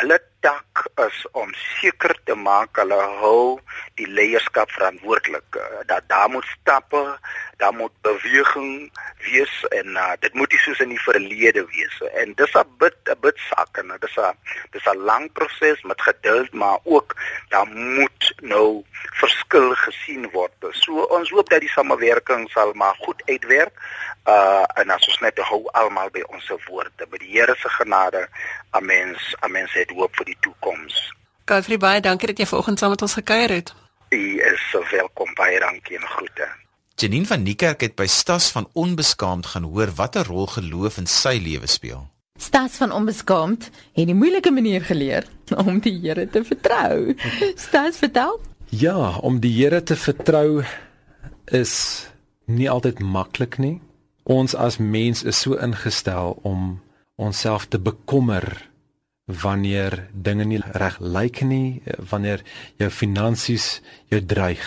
hulle 0.00 0.20
tak 0.40 0.88
is 1.06 1.26
om 1.32 1.52
seker 1.80 2.14
te 2.24 2.34
maak 2.34 2.78
hulle 2.80 2.98
hou 3.20 3.60
die 4.00 4.08
leierskap 4.08 4.70
verantwoordelik. 4.72 5.56
Uh, 5.56 5.84
dat 5.86 6.08
daar 6.08 6.30
moet 6.30 6.46
stappe 6.60 7.18
daar 7.60 7.74
moet 7.76 7.92
beweging 8.00 8.92
wees 9.18 9.64
en 9.68 9.86
uh, 9.86 10.12
dit 10.20 10.34
moet 10.34 10.52
nie 10.52 10.60
soos 10.64 10.80
in 10.80 10.94
die 10.94 11.02
verlede 11.04 11.64
wees 11.74 11.96
en 12.22 12.32
dis 12.40 12.54
'n 12.56 12.64
bit 12.80 12.96
'n 13.04 13.20
bit 13.20 13.38
sak 13.48 13.82
en 13.82 13.92
dis 14.00 14.16
'n 14.16 14.32
dis 14.72 14.86
'n 14.88 15.04
lang 15.10 15.32
proses 15.32 15.82
met 15.82 16.00
geduld 16.02 16.52
maar 16.52 16.78
ook 16.84 17.16
daar 17.48 17.68
moet 17.68 18.32
nou 18.40 18.84
verskil 19.20 19.74
gesien 19.74 20.30
word. 20.32 20.56
So 20.70 21.04
ons 21.16 21.30
hoop 21.30 21.48
dat 21.50 21.60
die 21.60 21.74
samewerking 21.76 22.50
sal 22.50 22.72
maar 22.72 22.96
goed 23.04 23.22
uitwerk 23.26 23.74
uh 24.28 24.64
en 24.80 24.90
as 24.90 25.08
ons 25.08 25.20
net 25.20 25.38
hou 25.50 25.62
almal 25.72 26.10
by 26.10 26.22
ons 26.28 26.48
woorde 26.68 27.06
by 27.10 27.18
die 27.18 27.32
Here 27.36 27.56
se 27.62 27.68
genade 27.78 28.26
amens 28.70 29.34
amens 29.40 29.72
het 29.72 29.90
hoop 29.96 30.16
vir 30.16 30.32
die 30.32 30.38
toekoms 30.40 30.98
Godfrey 31.46 31.78
baie 31.78 32.00
dankie 32.00 32.32
dat 32.32 32.38
jy 32.38 32.46
vanoggend 32.46 32.78
saam 32.78 32.90
met 32.96 33.02
ons 33.02 33.18
gekuier 33.20 33.56
het 33.60 33.74
U 34.10 34.24
is 34.52 34.66
so 34.72 34.82
welkom 34.92 35.34
baie 35.34 35.60
dankie 35.60 35.96
en 35.96 36.10
groete 36.16 36.48
Janine 37.00 37.24
van 37.24 37.42
Niekerk 37.42 37.80
het 37.80 37.94
by 37.96 38.04
Stas 38.12 38.50
van 38.52 38.66
Onbeskaamd 38.76 39.46
gaan 39.54 39.64
hoor 39.72 39.88
watter 39.96 40.26
rol 40.28 40.50
geloof 40.52 40.98
in 41.00 41.06
sy 41.08 41.38
lewe 41.40 41.64
speel. 41.64 42.02
Stas 42.36 42.76
van 42.76 42.92
Onbeskaamd 42.92 43.70
het 43.96 44.10
die 44.10 44.16
moeilike 44.16 44.50
manier 44.52 44.84
geleer 44.84 45.24
om 45.64 45.78
die 45.80 45.94
Here 46.02 46.26
te 46.28 46.44
vertrou. 46.44 47.14
Stas, 47.56 47.96
vertel. 48.02 48.36
Ja, 48.68 49.16
om 49.16 49.40
die 49.40 49.52
Here 49.62 49.80
te 49.82 49.96
vertrou 49.96 50.60
is 51.46 51.74
nie 52.44 52.68
altyd 52.70 53.00
maklik 53.00 53.56
nie. 53.56 53.78
Ons 54.24 54.54
as 54.54 54.78
mens 54.78 55.22
is 55.24 55.40
so 55.40 55.56
ingestel 55.56 56.38
om 56.42 56.80
onsself 57.20 57.66
te 57.66 57.78
bekommer 57.78 58.70
wanneer 59.30 60.08
dinge 60.12 60.44
nie 60.44 60.60
reg 60.74 60.98
lyk 61.00 61.42
nie, 61.46 61.82
wanneer 62.10 62.42
jou 62.80 62.90
finansies 62.90 63.80
jou 64.10 64.20
dreig, 64.24 64.66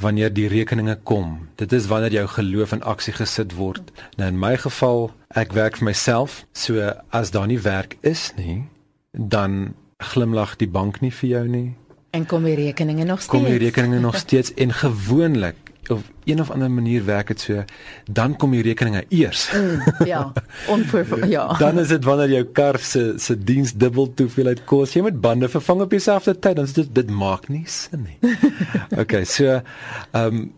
wanneer 0.00 0.32
die 0.34 0.48
rekeninge 0.50 0.98
kom. 1.08 1.48
Dit 1.56 1.72
is 1.72 1.88
wanneer 1.88 2.12
jou 2.12 2.26
geloof 2.36 2.74
in 2.76 2.82
aksie 2.82 3.14
gesit 3.16 3.54
word. 3.56 3.92
Nou 4.18 4.28
in 4.28 4.38
my 4.38 4.56
geval, 4.60 5.08
ek 5.34 5.54
werk 5.56 5.80
vir 5.80 5.90
myself, 5.90 6.42
so 6.52 6.92
as 7.14 7.32
daar 7.34 7.48
nie 7.50 7.60
werk 7.62 7.96
is 8.02 8.32
nie, 8.36 8.64
dan 9.12 9.74
glimlag 10.02 10.58
die 10.60 10.68
bank 10.68 11.00
nie 11.00 11.12
vir 11.14 11.30
jou 11.30 11.46
nie. 11.48 11.68
En 12.14 12.26
kom 12.30 12.44
die 12.46 12.54
rekeninge 12.54 13.06
nog 13.08 13.22
steeds? 13.22 13.32
Kom 13.32 13.46
die 13.48 13.58
rekeninge 13.58 13.98
nog 14.02 14.18
steeds 14.20 14.52
en 14.54 14.74
gewoonlik 14.74 15.63
of 15.90 16.02
een 16.24 16.40
of 16.40 16.50
ander 16.50 16.70
manier 16.70 17.04
werk 17.04 17.26
dit 17.32 17.40
so 17.40 17.64
dan 18.04 18.36
kom 18.36 18.54
die 18.56 18.62
rekeninge 18.62 19.04
eers. 19.08 19.50
Mm, 19.52 20.06
ja, 20.06 20.32
onvoor 20.68 21.26
ja. 21.36 21.46
dan 21.58 21.78
is 21.78 21.88
dit 21.88 22.04
wanneer 22.04 22.30
jou 22.30 22.44
kar 22.44 22.78
se 22.78 23.14
se 23.16 23.36
diens 23.38 23.72
dubbel 23.72 24.12
hoeveelheid 24.16 24.64
kos. 24.64 24.94
Jy 24.94 25.02
moet 25.02 25.20
bande 25.20 25.48
vervang 25.48 25.84
op 25.84 25.90
dieselfde 25.90 26.38
tyd, 26.38 26.56
dan 26.56 26.68
dit 26.74 26.94
dit 26.94 27.10
maak 27.10 27.48
nie 27.48 27.64
sin 27.66 28.06
nie. 28.08 28.36
okay, 29.02 29.24
so 29.24 29.60
ehm 29.60 30.26
um, 30.26 30.52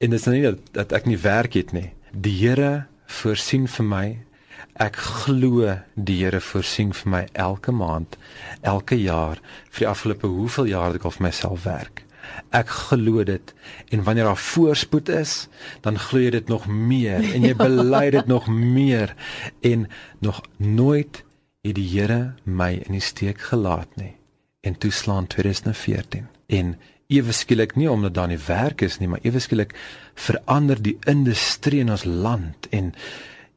en 0.00 0.10
dit 0.10 0.18
is 0.18 0.24
nou 0.24 0.34
nie 0.36 0.44
dat, 0.46 0.60
dat 0.72 0.92
ek 0.96 1.06
nie 1.10 1.18
werk 1.20 1.54
het 1.58 1.72
nie. 1.76 1.90
Die 2.12 2.36
Here 2.40 2.86
voorsien 3.20 3.66
vir 3.68 3.86
my. 3.86 4.04
Ek 4.80 4.96
glo 4.96 5.66
die 5.94 6.22
Here 6.22 6.40
voorsien 6.40 6.94
vir 6.96 7.10
my 7.12 7.24
elke 7.32 7.72
maand, 7.72 8.16
elke 8.64 8.96
jaar 8.96 9.42
vir 9.68 9.84
die 9.84 9.90
afgelope 9.90 10.30
hoeveel 10.30 10.70
jaar 10.72 10.96
ek 10.96 11.04
al 11.04 11.16
vir 11.18 11.26
myself 11.28 11.66
werk. 11.68 12.04
Ek 12.50 12.68
glo 12.68 13.24
dit. 13.24 13.54
En 13.90 14.02
wanneer 14.02 14.24
daar 14.24 14.36
voorspoed 14.36 15.08
is, 15.08 15.48
dan 15.80 15.98
glo 15.98 16.20
jy 16.20 16.30
dit 16.30 16.48
nog 16.48 16.66
meer 16.66 17.24
en 17.34 17.46
jy 17.46 17.54
bely 17.66 18.10
dit 18.10 18.26
nog 18.26 18.48
meer. 18.48 19.14
En 19.60 19.88
nog 20.18 20.42
nooit 20.56 21.22
het 21.62 21.76
die 21.76 21.88
Here 21.88 22.34
my 22.44 22.72
in 22.86 22.96
die 22.96 23.04
steek 23.04 23.42
gelaat 23.50 23.92
nie. 24.00 24.14
En 24.60 24.76
toe 24.78 24.90
slaan 24.92 25.26
2014 25.26 26.26
en 26.46 26.74
ewe 27.10 27.32
skielik 27.34 27.74
nie 27.76 27.88
omdat 27.90 28.14
daar 28.14 28.30
nie 28.30 28.40
werk 28.46 28.82
is 28.86 28.98
nie, 29.00 29.08
maar 29.10 29.22
ewe 29.26 29.40
skielik 29.42 29.74
verander 30.14 30.80
die 30.82 30.96
industrie 31.10 31.80
in 31.84 31.90
ons 31.90 32.04
land. 32.04 32.68
En 32.70 32.92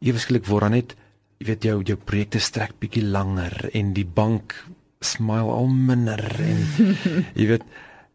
ewe 0.04 0.20
skielik 0.20 0.48
word 0.50 0.68
dan 0.68 0.78
net 0.80 0.96
jy 1.40 1.50
weet 1.52 1.68
jou 1.68 1.80
jou 1.84 1.98
projekte 2.00 2.40
strek 2.40 2.78
bietjie 2.80 3.04
langer 3.04 3.70
en 3.76 3.92
die 3.96 4.08
bank 4.08 4.56
smile 5.04 5.52
al 5.52 5.68
minder. 5.68 6.24
En 6.40 6.64
jy 7.40 7.50
weet 7.52 7.66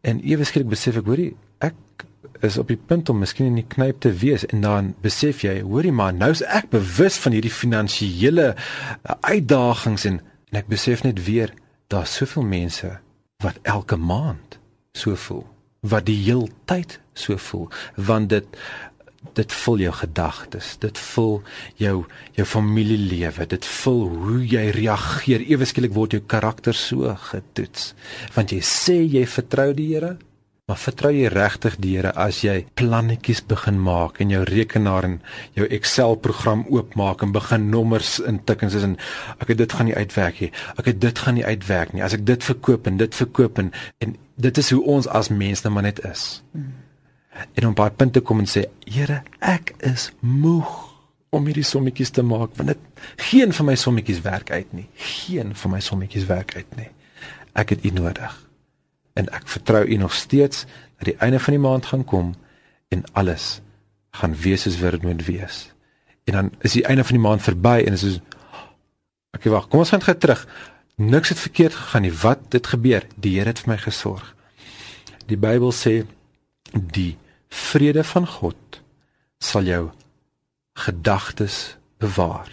En 0.01 0.21
ewe 0.23 0.47
skielik 0.47 0.71
besef 0.71 0.99
ek, 0.99 1.07
hoorie, 1.09 1.33
ek 1.63 2.05
is 2.45 2.57
op 2.61 2.69
die 2.71 2.79
punt 2.79 3.09
om 3.11 3.19
miskien 3.19 3.49
in 3.49 3.59
die 3.59 3.67
knyp 3.67 3.99
te 4.05 4.11
wees 4.21 4.45
en 4.47 4.63
dan 4.63 4.93
besef 5.03 5.43
jy, 5.43 5.59
hoorie 5.65 5.91
maar, 5.95 6.13
nou 6.15 6.31
is 6.35 6.43
ek 6.47 6.69
bewus 6.71 7.19
van 7.23 7.35
hierdie 7.35 7.53
finansiële 7.53 8.51
uh, 8.53 9.17
uitdagings 9.27 10.07
en, 10.07 10.19
en 10.51 10.61
ek 10.61 10.69
besef 10.71 11.03
net 11.03 11.19
weer, 11.25 11.53
daar's 11.91 12.15
soveel 12.15 12.47
mense 12.47 12.91
wat 13.43 13.59
elke 13.67 13.97
maand 13.99 14.59
so 14.95 15.15
voel, 15.19 15.45
wat 15.87 16.07
die 16.07 16.19
heeltyd 16.21 16.99
so 17.17 17.39
voel, 17.39 17.67
want 17.95 18.31
dit 18.31 18.59
dit 19.35 19.53
vul 19.63 19.83
jou 19.83 19.91
gedagtes 19.99 20.71
dit 20.83 21.01
vul 21.09 21.35
jou 21.81 21.95
jou 22.37 22.45
familielewe 22.47 23.47
dit 23.51 23.65
vul 23.81 24.01
hoe 24.13 24.39
jy 24.47 24.69
reageer. 24.75 25.43
Ewe 25.51 25.67
skielik 25.67 25.93
word 25.95 26.15
jou 26.15 26.23
karakter 26.23 26.75
so 26.77 27.11
getoets 27.29 27.93
want 28.37 28.55
jy 28.55 28.63
sê 28.63 28.99
jy 29.03 29.25
vertrou 29.27 29.71
die 29.75 29.89
Here 29.89 30.15
maar 30.69 30.77
vertrou 30.77 31.11
jy 31.11 31.31
regtig 31.33 31.79
die 31.81 31.95
Here 31.97 32.13
as 32.15 32.43
jy 32.45 32.61
plannetjies 32.79 33.41
begin 33.49 33.79
maak 33.83 34.21
en 34.23 34.31
jou 34.31 34.43
rekenaar 34.47 35.07
en 35.07 35.15
jou 35.57 35.67
Excel 35.79 36.15
program 36.23 36.63
oopmaak 36.69 37.25
en 37.25 37.33
begin 37.35 37.69
nommers 37.73 38.19
intik 38.21 38.63
en 38.63 38.71
sê 38.71 38.83
ek 39.41 39.55
dit 39.57 39.73
gaan 39.73 39.89
nie 39.89 39.97
uitwerk 39.97 40.43
nie. 40.45 40.51
Ek 40.77 40.93
dit 40.93 41.23
gaan 41.25 41.35
nie 41.35 41.47
uitwerk 41.47 41.95
nie. 41.95 42.05
As 42.05 42.13
ek 42.15 42.27
dit 42.27 42.45
verkoop 42.45 42.87
en 42.87 43.01
dit 43.01 43.17
verkoop 43.23 43.59
en, 43.59 43.73
en 44.05 44.13
dit 44.37 44.61
is 44.61 44.69
hoe 44.75 44.83
ons 44.85 45.09
as 45.09 45.33
mense 45.33 45.65
nou 45.65 45.81
net 45.83 46.05
is. 46.05 46.43
Hmm 46.53 46.88
en 47.53 47.67
op 47.69 47.75
baie 47.79 47.91
punte 47.91 48.21
kom 48.25 48.41
en 48.43 48.49
sê 48.49 48.65
Here 48.85 49.23
ek 49.39 49.73
is 49.85 50.09
moeg 50.19 50.69
om 51.29 51.45
hierdie 51.45 51.65
sommetjies 51.67 52.11
te 52.15 52.23
maak 52.25 52.55
want 52.57 52.73
dit 52.73 53.09
geen 53.29 53.53
van 53.53 53.69
my 53.69 53.75
sommetjies 53.77 54.21
werk 54.25 54.51
uit 54.51 54.73
nie. 54.73 54.87
Geen 54.95 55.55
van 55.55 55.75
my 55.75 55.81
sommetjies 55.83 56.25
werk 56.29 56.55
uit 56.57 56.77
nie. 56.79 56.89
Ek 57.53 57.75
het 57.75 57.85
u 57.85 57.93
nodig. 57.93 58.35
En 59.19 59.29
ek 59.35 59.47
vertrou 59.51 59.83
u 59.85 59.99
nog 60.01 60.13
steeds 60.13 60.65
dat 60.99 61.11
die 61.11 61.17
einde 61.19 61.39
van 61.39 61.55
die 61.55 61.63
maand 61.63 61.91
gaan 61.91 62.05
kom 62.05 62.33
en 62.89 63.03
alles 63.13 63.59
gaan 64.17 64.35
wees 64.35 64.65
soos 64.65 64.79
wat 64.81 64.97
dit 64.97 65.05
moet 65.05 65.25
wees. 65.25 65.69
En 66.25 66.33
dan 66.33 66.51
is 66.65 66.77
die 66.77 66.85
einde 66.85 67.03
van 67.03 67.17
die 67.17 67.25
maand 67.25 67.45
verby 67.45 67.77
en 67.85 67.97
is 67.97 68.05
soos 68.05 68.19
ek 69.37 69.45
wag 69.53 69.69
kom 69.69 69.83
ons 69.83 69.93
gaan 69.93 70.03
gou 70.03 70.17
terug. 70.17 70.45
Niks 70.99 71.29
het 71.29 71.39
verkeerd 71.39 71.73
gegaan 71.73 72.03
nie. 72.03 72.11
Wat 72.11 72.49
het 72.51 72.67
gebeur? 72.67 73.05
Die 73.15 73.37
Here 73.37 73.53
het 73.53 73.61
vir 73.63 73.75
my 73.75 73.77
gesorg. 73.79 74.33
Die 75.29 75.37
Bybel 75.37 75.71
sê 75.71 76.01
die 76.73 77.17
vrede 77.49 78.03
van 78.03 78.27
God 78.27 78.81
sal 79.39 79.67
jou 79.67 79.89
gedagtes 80.79 81.77
bewaar. 81.99 82.49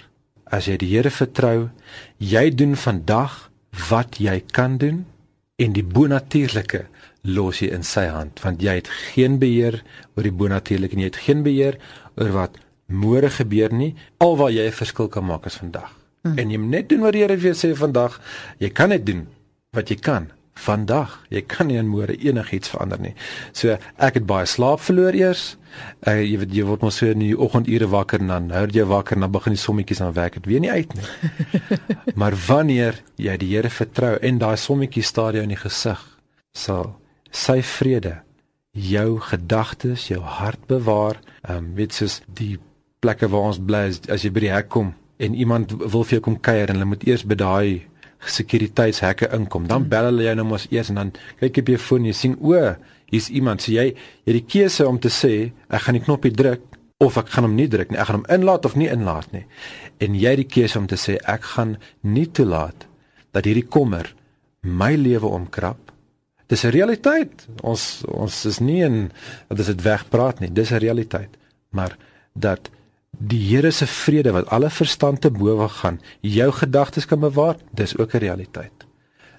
As 0.46 0.68
jy 0.70 0.76
die 0.80 0.90
Here 0.94 1.10
vertrou, 1.10 1.70
jy 2.18 2.50
doen 2.54 2.76
vandag 2.78 3.50
wat 3.90 4.18
jy 4.22 4.40
kan 4.54 4.78
doen 4.78 5.04
en 5.60 5.74
die 5.76 5.84
bonatuurlike 5.84 6.86
los 7.26 7.60
jy 7.60 7.72
in 7.74 7.82
sy 7.86 8.06
hand 8.12 8.38
want 8.44 8.62
jy 8.62 8.76
het 8.78 8.90
geen 9.10 9.40
beheer 9.42 9.80
oor 10.14 10.26
die 10.26 10.34
bonatuurlike 10.34 10.94
en 10.94 11.02
jy 11.02 11.10
het 11.10 11.22
geen 11.26 11.42
beheer 11.46 11.78
oor 12.16 12.32
wat 12.36 12.58
môre 12.86 13.30
gebeur 13.34 13.72
nie. 13.74 13.94
Alwaar 14.22 14.52
jy 14.54 14.66
'n 14.66 14.72
verskil 14.72 15.08
kan 15.08 15.26
maak 15.26 15.46
is 15.46 15.58
vandag. 15.58 15.90
Hmm. 16.22 16.38
En 16.38 16.50
jy 16.50 16.58
moet 16.58 16.70
net 16.70 16.88
doen 16.88 17.00
wat 17.00 17.12
die 17.12 17.22
Here 17.22 17.36
vir 17.38 17.52
jou 17.52 17.54
sê 17.54 17.76
vandag. 17.76 18.20
Jy 18.58 18.70
kan 18.70 18.88
net 18.88 19.06
doen 19.06 19.26
wat 19.72 19.90
jy 19.90 19.96
kan 19.96 20.30
vandag. 20.56 21.14
Jy 21.30 21.42
kan 21.50 21.68
nie 21.70 21.78
in 21.80 21.88
môre 21.90 22.16
enigiets 22.16 22.70
verander 22.72 23.00
nie. 23.02 23.14
So 23.56 23.76
ek 24.02 24.20
het 24.20 24.26
baie 24.28 24.48
slaap 24.48 24.82
verloor 24.84 25.16
eers. 25.16 25.54
Uh, 26.06 26.22
jy 26.22 26.40
weet 26.40 26.54
jy 26.56 26.64
word 26.64 26.84
mos 26.86 27.00
so 27.00 27.10
in 27.12 27.20
die 27.20 27.34
oggendure 27.36 27.88
wakker 27.92 28.22
en 28.24 28.32
dan 28.32 28.50
hou 28.54 28.64
jy 28.72 28.86
wakker 28.88 29.18
en 29.18 29.26
dan 29.26 29.34
begin 29.34 29.56
die 29.56 29.60
sommetjies 29.60 30.00
aan 30.00 30.14
werk. 30.16 30.38
Dit 30.40 30.48
weet 30.50 30.64
nie 30.64 30.72
uit 30.72 30.94
nie. 30.96 31.08
maar 32.20 32.36
wanneer 32.46 33.02
jy 33.20 33.36
die 33.42 33.52
Here 33.54 33.70
vertrou 33.72 34.16
en 34.20 34.40
daai 34.42 34.56
sommetjies 34.60 35.12
staar 35.12 35.36
jou 35.36 35.44
in 35.44 35.52
die 35.52 35.60
gesig, 35.60 36.00
sal 36.56 36.94
sy 37.30 37.60
vrede 37.64 38.20
jou 38.76 39.20
gedagtes, 39.24 40.08
jou 40.10 40.20
hart 40.20 40.64
bewaar. 40.68 41.20
Ehm 41.44 41.64
um, 41.64 41.74
weet 41.76 41.96
soos 41.96 42.22
die 42.26 42.56
plekke 43.04 43.28
waar 43.28 43.52
ons 43.52 43.60
bly 43.60 43.90
as 44.12 44.24
jy 44.24 44.32
by 44.32 44.42
die 44.46 44.54
hek 44.54 44.72
kom 44.72 44.94
en 45.22 45.34
iemand 45.34 45.72
wil 45.76 46.04
vir 46.04 46.18
jou 46.18 46.24
kom 46.28 46.40
kuier 46.40 46.68
en 46.68 46.78
hulle 46.78 46.88
moet 46.92 47.04
eers 47.08 47.24
by 47.28 47.36
daai 47.40 47.68
sekuriteitshekke 48.20 49.30
inkom. 49.36 49.66
Dan 49.66 49.88
bel 49.88 50.10
hulle 50.10 50.26
jou 50.26 50.34
nou 50.34 50.46
mos 50.46 50.66
eers 50.70 50.90
en 50.90 51.00
dan 51.00 51.12
kyk 51.40 51.56
jy 51.56 51.64
op 51.64 51.72
jou 51.74 51.78
foon 51.78 52.04
en 52.04 52.10
jy 52.10 52.16
sien 52.16 52.36
o, 52.40 52.74
hier's 53.12 53.30
iemand. 53.30 53.62
So 53.62 53.72
jy 53.72 53.92
jy 53.92 54.32
het 54.32 54.38
die 54.40 54.46
keuse 54.46 54.86
om 54.88 54.98
te 54.98 55.12
sê 55.12 55.52
ek 55.68 55.86
gaan 55.86 55.98
die 55.98 56.04
knoppie 56.04 56.34
druk 56.34 56.62
of 56.98 57.18
ek 57.20 57.28
gaan 57.34 57.44
hom 57.44 57.56
nie 57.56 57.68
druk 57.68 57.90
nie. 57.90 57.98
Ek 58.00 58.08
gaan 58.10 58.22
hom 58.22 58.30
inlaat 58.32 58.64
of 58.64 58.76
nie 58.76 58.88
inlaat 58.88 59.32
nie. 59.32 59.44
En 60.00 60.14
jy 60.14 60.36
het 60.36 60.42
die 60.44 60.52
keuse 60.60 60.78
om 60.78 60.86
te 60.86 60.98
sê 61.00 61.18
ek 61.24 61.42
gaan 61.56 61.76
nie 62.02 62.26
toelaat 62.26 62.88
dat 63.36 63.44
hierdie 63.44 63.68
kommer 63.68 64.14
my 64.62 64.94
lewe 64.96 65.28
omkrap 65.28 65.86
Dis 66.46 66.62
'n 66.64 66.70
realiteit. 66.70 67.46
Ons 67.62 68.02
ons 68.06 68.44
is 68.44 68.58
nie 68.58 68.82
in 68.82 69.10
dat 69.48 69.66
dit 69.66 69.82
wegpraat 69.82 70.40
nie. 70.40 70.52
Dis 70.52 70.70
'n 70.70 70.78
realiteit. 70.78 71.30
Maar 71.70 71.96
dat 72.32 72.70
die 73.18 73.40
Here 73.48 73.70
se 73.70 73.86
vrede 73.86 74.32
wat 74.32 74.48
alle 74.52 74.70
verstand 74.70 75.20
te 75.20 75.30
bowe 75.30 75.68
gaan, 75.68 76.00
jou 76.20 76.50
gedagtes 76.52 77.06
kan 77.06 77.20
bewaar, 77.20 77.56
dis 77.72 77.96
ook 77.96 78.14
'n 78.14 78.18
realiteit. 78.18 78.86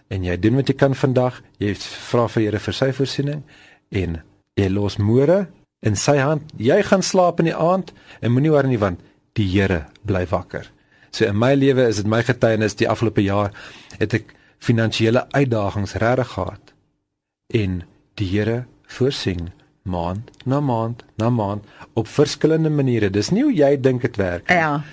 En 0.07 0.23
jy 0.23 0.37
doen 0.39 0.55
wat 0.55 0.67
jy 0.67 0.75
kan 0.75 0.95
vandag. 0.95 1.41
Jy 1.59 1.75
vra 1.75 2.27
vir 2.27 2.43
Here 2.43 2.59
vir 2.59 2.73
sy 2.73 2.91
voorsiening 2.93 3.43
en 3.89 4.21
jy 4.55 4.69
los 4.69 4.97
môre 4.97 5.47
in 5.81 5.95
sy 5.95 6.17
hand. 6.17 6.41
Jy 6.57 6.81
gaan 6.83 7.03
slaap 7.03 7.39
in 7.39 7.45
die 7.45 7.55
aand 7.55 7.93
en 8.21 8.31
moenie 8.31 8.51
worry 8.51 8.67
nie 8.67 8.79
want 8.79 8.99
die 9.33 9.47
Here 9.47 9.85
bly 10.05 10.25
wakker. 10.25 10.71
So 11.11 11.25
in 11.25 11.37
my 11.37 11.53
lewe 11.55 11.87
is 11.87 11.95
dit 12.01 12.07
my 12.07 12.23
getuienis 12.23 12.75
die 12.75 12.89
afgelope 12.89 13.23
jaar 13.23 13.53
het 13.97 14.13
ek 14.13 14.33
finansiële 14.59 15.27
uitdagings 15.31 15.93
regtig 16.01 16.33
gehad 16.33 16.73
en 17.53 17.83
die 18.15 18.27
Here 18.31 18.65
voorsien 18.87 19.51
maand 19.87 20.31
na 20.45 20.59
maand 20.59 21.03
na 21.15 21.29
maand 21.29 21.65
op 21.93 22.07
verskillende 22.07 22.69
maniere. 22.69 23.09
Dis 23.09 23.31
nie 23.33 23.43
hoe 23.43 23.53
jy 23.55 23.73
dink 23.81 24.01
dit 24.05 24.15
werk 24.15 24.47
nie. 24.47 24.57
Ja. 24.57 24.83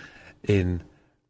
En 0.40 0.80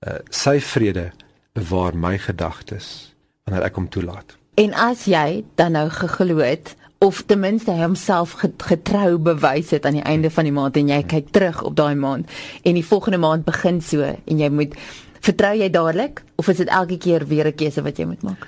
uh, 0.07 0.20
sy 0.31 0.61
vrede 0.61 1.11
bewaar 1.55 1.96
my 1.96 2.16
gedagtes 2.18 3.14
wanneer 3.44 3.66
ek 3.68 3.79
hom 3.81 3.88
toelaat. 3.88 4.37
En 4.61 4.74
as 4.79 5.07
jy 5.11 5.44
dan 5.59 5.74
nou 5.74 5.88
geglo 5.90 6.38
het 6.44 6.77
of 7.05 7.22
ten 7.27 7.40
minste 7.40 7.74
homself 7.77 8.37
getrou 8.40 9.18
bewys 9.18 9.70
het 9.74 9.87
aan 9.87 9.98
die 9.98 10.07
einde 10.07 10.31
van 10.31 10.46
die 10.48 10.55
maand 10.55 10.77
en 10.81 10.88
jy 10.88 11.00
kyk 11.11 11.33
terug 11.35 11.62
op 11.66 11.77
daai 11.77 11.94
maand 11.98 12.31
en 12.62 12.79
die 12.79 12.87
volgende 12.87 13.20
maand 13.20 13.44
begin 13.44 13.81
so 13.85 14.07
en 14.07 14.40
jy 14.40 14.48
moet 14.48 14.77
vertrou 15.24 15.53
jy 15.59 15.68
dadelik 15.72 16.22
of 16.40 16.48
is 16.48 16.62
dit 16.62 16.70
elke 16.72 16.98
keer 16.98 17.27
weer 17.29 17.48
'n 17.48 17.57
keuse 17.57 17.83
wat 17.83 17.98
jy 17.98 18.07
moet 18.07 18.22
maak? 18.22 18.46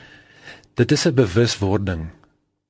Dit 0.75 0.93
is 0.93 1.07
'n 1.07 1.15
bewuswording 1.15 2.09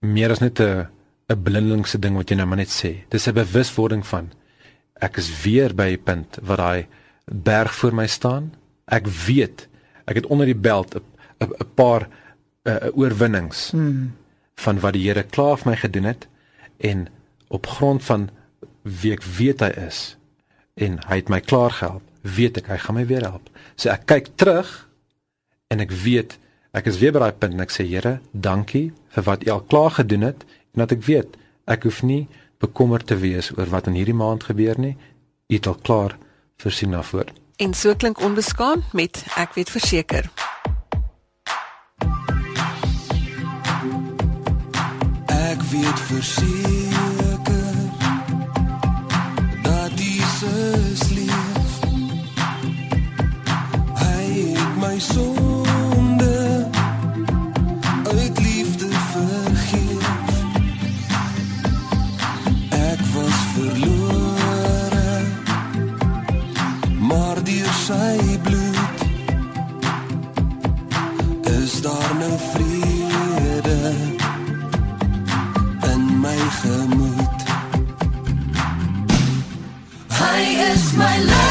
meer 0.00 0.30
as 0.30 0.40
net 0.40 0.60
'n 0.60 0.88
'n 1.28 1.42
blindelingse 1.42 1.98
ding 1.98 2.16
wat 2.16 2.30
jy 2.30 2.36
nou 2.36 2.46
maar 2.46 2.62
net 2.62 2.70
sê. 2.70 3.04
Dis 3.10 3.26
'n 3.26 3.34
bewuswording 3.34 4.06
van 4.06 4.32
ek 5.00 5.16
is 5.16 5.42
weer 5.42 5.74
by 5.74 5.90
'n 5.92 6.02
punt 6.02 6.38
waar 6.42 6.56
daai 6.56 6.86
berg 7.24 7.74
voor 7.74 7.94
my 7.94 8.06
staan. 8.06 8.54
Ek 8.86 9.06
weet 9.06 9.68
ek 10.06 10.14
het 10.14 10.26
onder 10.26 10.46
die 10.46 10.54
beld 10.68 10.94
'n 10.94 11.02
'n 11.40 11.74
paar 11.74 12.08
uh, 12.62 12.88
oorwinnings 12.94 13.70
hmm. 13.70 14.14
van 14.54 14.80
wat 14.80 14.92
die 14.92 15.06
Here 15.08 15.22
klaar 15.22 15.58
vir 15.58 15.70
my 15.70 15.76
gedoen 15.76 16.04
het 16.04 16.26
en 16.76 17.08
op 17.48 17.66
grond 17.66 18.04
van 18.04 18.30
wie 18.82 19.12
ek 19.12 19.22
weet 19.22 19.60
hy 19.60 19.72
is 19.86 20.16
en 20.74 20.98
hy 21.08 21.16
het 21.16 21.28
my 21.28 21.40
klaar 21.40 21.70
gehelp, 21.70 22.02
weet 22.22 22.58
ek 22.60 22.66
hy 22.66 22.76
gaan 22.76 22.94
my 22.94 23.06
weer 23.06 23.24
help. 23.24 23.48
So 23.76 23.90
ek 23.90 24.06
kyk 24.06 24.28
terug 24.36 24.88
en 25.72 25.80
ek 25.80 25.90
weet 25.90 26.38
ek 26.76 26.86
is 26.86 26.98
weer 27.00 27.12
by 27.12 27.22
daai 27.24 27.38
punt 27.40 27.56
en 27.56 27.64
ek 27.64 27.72
sê 27.72 27.86
Here, 27.88 28.20
dankie 28.32 28.92
vir 29.14 29.24
wat 29.24 29.46
U 29.46 29.50
al 29.50 29.64
klaar 29.64 29.90
gedoen 29.90 30.26
het 30.28 30.44
en 30.76 30.84
dat 30.84 30.92
ek 30.92 31.04
weet 31.08 31.36
ek 31.64 31.88
hoef 31.88 32.02
nie 32.04 32.26
bekommerd 32.60 33.06
te 33.08 33.16
wees 33.16 33.48
oor 33.56 33.70
wat 33.72 33.88
in 33.88 33.96
hierdie 33.96 34.16
maand 34.16 34.44
gebeur 34.44 34.76
nie. 34.78 34.96
U 35.48 35.54
het 35.54 35.66
al 35.66 35.78
klaar 35.82 36.16
voorsien 36.60 36.92
daarvoor. 36.92 37.32
En 37.56 37.74
so 37.74 37.94
klink 37.94 38.20
onbeskaamd 38.20 38.92
met 38.92 39.24
ek 39.36 39.56
weet 39.56 39.70
verseker. 39.72 40.28
Ek 45.32 45.62
weet 45.72 46.00
verseker 46.10 47.74
dat 49.64 49.96
Jesus 49.96 51.08
lief. 51.16 51.80
Hy 53.96 54.20
het 54.52 54.76
my 54.84 54.98
so 55.00 55.35
my 80.96 81.18
love. 81.18 81.45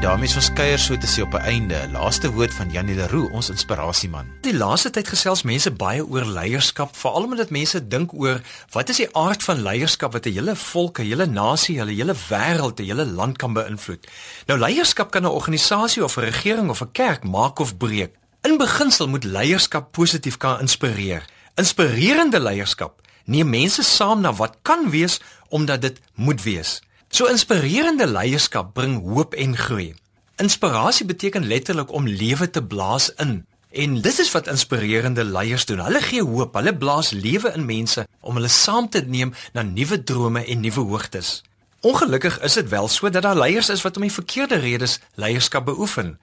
En 0.00 0.06
daarmee 0.06 0.28
is 0.28 0.36
ons 0.40 0.52
kuier 0.56 0.78
so 0.80 0.96
te 0.96 1.08
sê 1.12 1.20
op 1.20 1.34
'n 1.36 1.44
einde. 1.44 1.88
Laaste 1.92 2.32
woord 2.32 2.54
van 2.54 2.70
Janie 2.70 2.94
Leroux, 2.94 3.30
ons 3.32 3.50
inspirasieman. 3.50 4.26
Die 4.40 4.56
laaste 4.56 4.90
tyd 4.90 5.08
gesels 5.08 5.42
mense 5.42 5.70
baie 5.70 6.06
oor 6.06 6.24
leierskap, 6.24 6.96
veral 6.96 7.22
omdat 7.22 7.50
mense 7.50 7.88
dink 7.88 8.12
oor 8.12 8.40
wat 8.70 8.88
is 8.88 8.96
die 8.96 9.16
aard 9.16 9.42
van 9.42 9.62
leierskap 9.62 10.12
wat 10.12 10.26
'n 10.26 10.32
hele 10.32 10.56
volk, 10.56 10.98
'n 10.98 11.02
hele 11.02 11.26
nasie, 11.26 11.82
'n 11.82 11.88
hele 11.88 12.14
wêreld, 12.28 12.80
'n 12.80 12.84
hele 12.84 13.06
land 13.06 13.36
kan 13.36 13.52
beïnvloed. 13.52 14.06
Nou 14.46 14.58
leierskap 14.58 15.10
kan 15.10 15.22
'n 15.22 15.26
organisasie 15.26 16.04
of 16.04 16.16
'n 16.16 16.20
regering 16.20 16.70
of 16.70 16.80
'n 16.80 16.92
kerk 16.92 17.24
maak 17.24 17.58
of 17.58 17.76
breek. 17.76 18.14
In 18.42 18.56
beginsel 18.56 19.08
moet 19.08 19.24
leierskap 19.24 19.92
positief 19.92 20.36
kan 20.36 20.60
inspireer. 20.60 21.24
Inspirerende 21.54 22.40
leierskap 22.40 23.00
neem 23.24 23.50
mense 23.50 23.82
saam 23.82 24.20
na 24.20 24.32
wat 24.32 24.56
kan 24.62 24.90
wees 24.90 25.20
omdat 25.48 25.80
dit 25.80 26.00
moet 26.14 26.42
wees. 26.42 26.80
So 27.10 27.26
inspirerende 27.26 28.06
leierskap 28.06 28.68
bring 28.74 29.00
hoop 29.02 29.34
en 29.34 29.56
groei. 29.56 29.94
Inspirasie 30.36 31.06
beteken 31.06 31.46
letterlik 31.46 31.92
om 31.92 32.06
lewe 32.06 32.50
te 32.50 32.62
blaas 32.62 33.08
in. 33.14 33.46
En 33.70 33.96
dis 34.00 34.18
is 34.18 34.30
wat 34.30 34.46
inspirerende 34.46 35.24
leiers 35.24 35.66
doen. 35.66 35.82
Hulle 35.82 36.00
gee 36.00 36.22
hoop, 36.22 36.54
hulle 36.54 36.76
blaas 36.76 37.10
lewe 37.10 37.50
in 37.58 37.66
mense 37.66 38.06
om 38.20 38.38
hulle 38.38 38.48
saam 38.48 38.86
te 38.88 39.02
neem 39.06 39.34
na 39.52 39.62
nuwe 39.62 39.98
drome 40.02 40.44
en 40.44 40.62
nuwe 40.62 40.84
hoogtes. 40.86 41.42
Ongelukkig 41.80 42.38
is 42.46 42.54
dit 42.60 42.68
wel 42.68 42.88
so 42.88 43.10
dat 43.10 43.26
daar 43.26 43.38
leiers 43.38 43.72
is 43.74 43.82
wat 43.82 43.98
om 43.98 44.06
die 44.06 44.12
verkeerde 44.12 44.62
redes 44.62 45.00
leierskap 45.14 45.66
beoefen. 45.66 46.14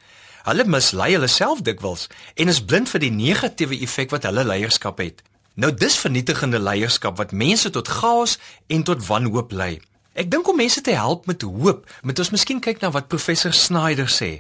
Hulle 0.47 0.63
mislei 0.65 1.11
hulle 1.17 1.27
self 1.27 1.65
dikwels 1.67 2.07
en 2.35 2.47
is 2.47 2.63
blind 2.63 2.87
vir 2.89 3.03
die 3.03 3.11
negatiewe 3.11 3.75
effek 3.83 4.15
wat 4.15 4.23
hulle 4.23 4.47
leierskap 4.47 5.03
het. 5.03 5.19
Nou 5.59 5.73
dis 5.73 5.99
vernietigende 5.99 6.63
leierskap 6.63 7.19
wat 7.19 7.35
mense 7.35 7.75
tot 7.75 7.91
chaos 7.99 8.39
en 8.71 8.87
tot 8.87 9.03
wanhoop 9.11 9.51
lei. 9.51 9.75
Ek 10.17 10.31
dink 10.33 10.47
om 10.49 10.57
mense 10.57 10.81
te 10.81 10.95
help 10.97 11.27
met 11.29 11.43
hoop, 11.45 11.83
moet 12.01 12.19
ons 12.19 12.31
miskien 12.33 12.57
kyk 12.63 12.79
na 12.81 12.89
wat 12.89 13.09
professor 13.11 13.53
Snyder 13.53 14.09
sê. 14.09 14.39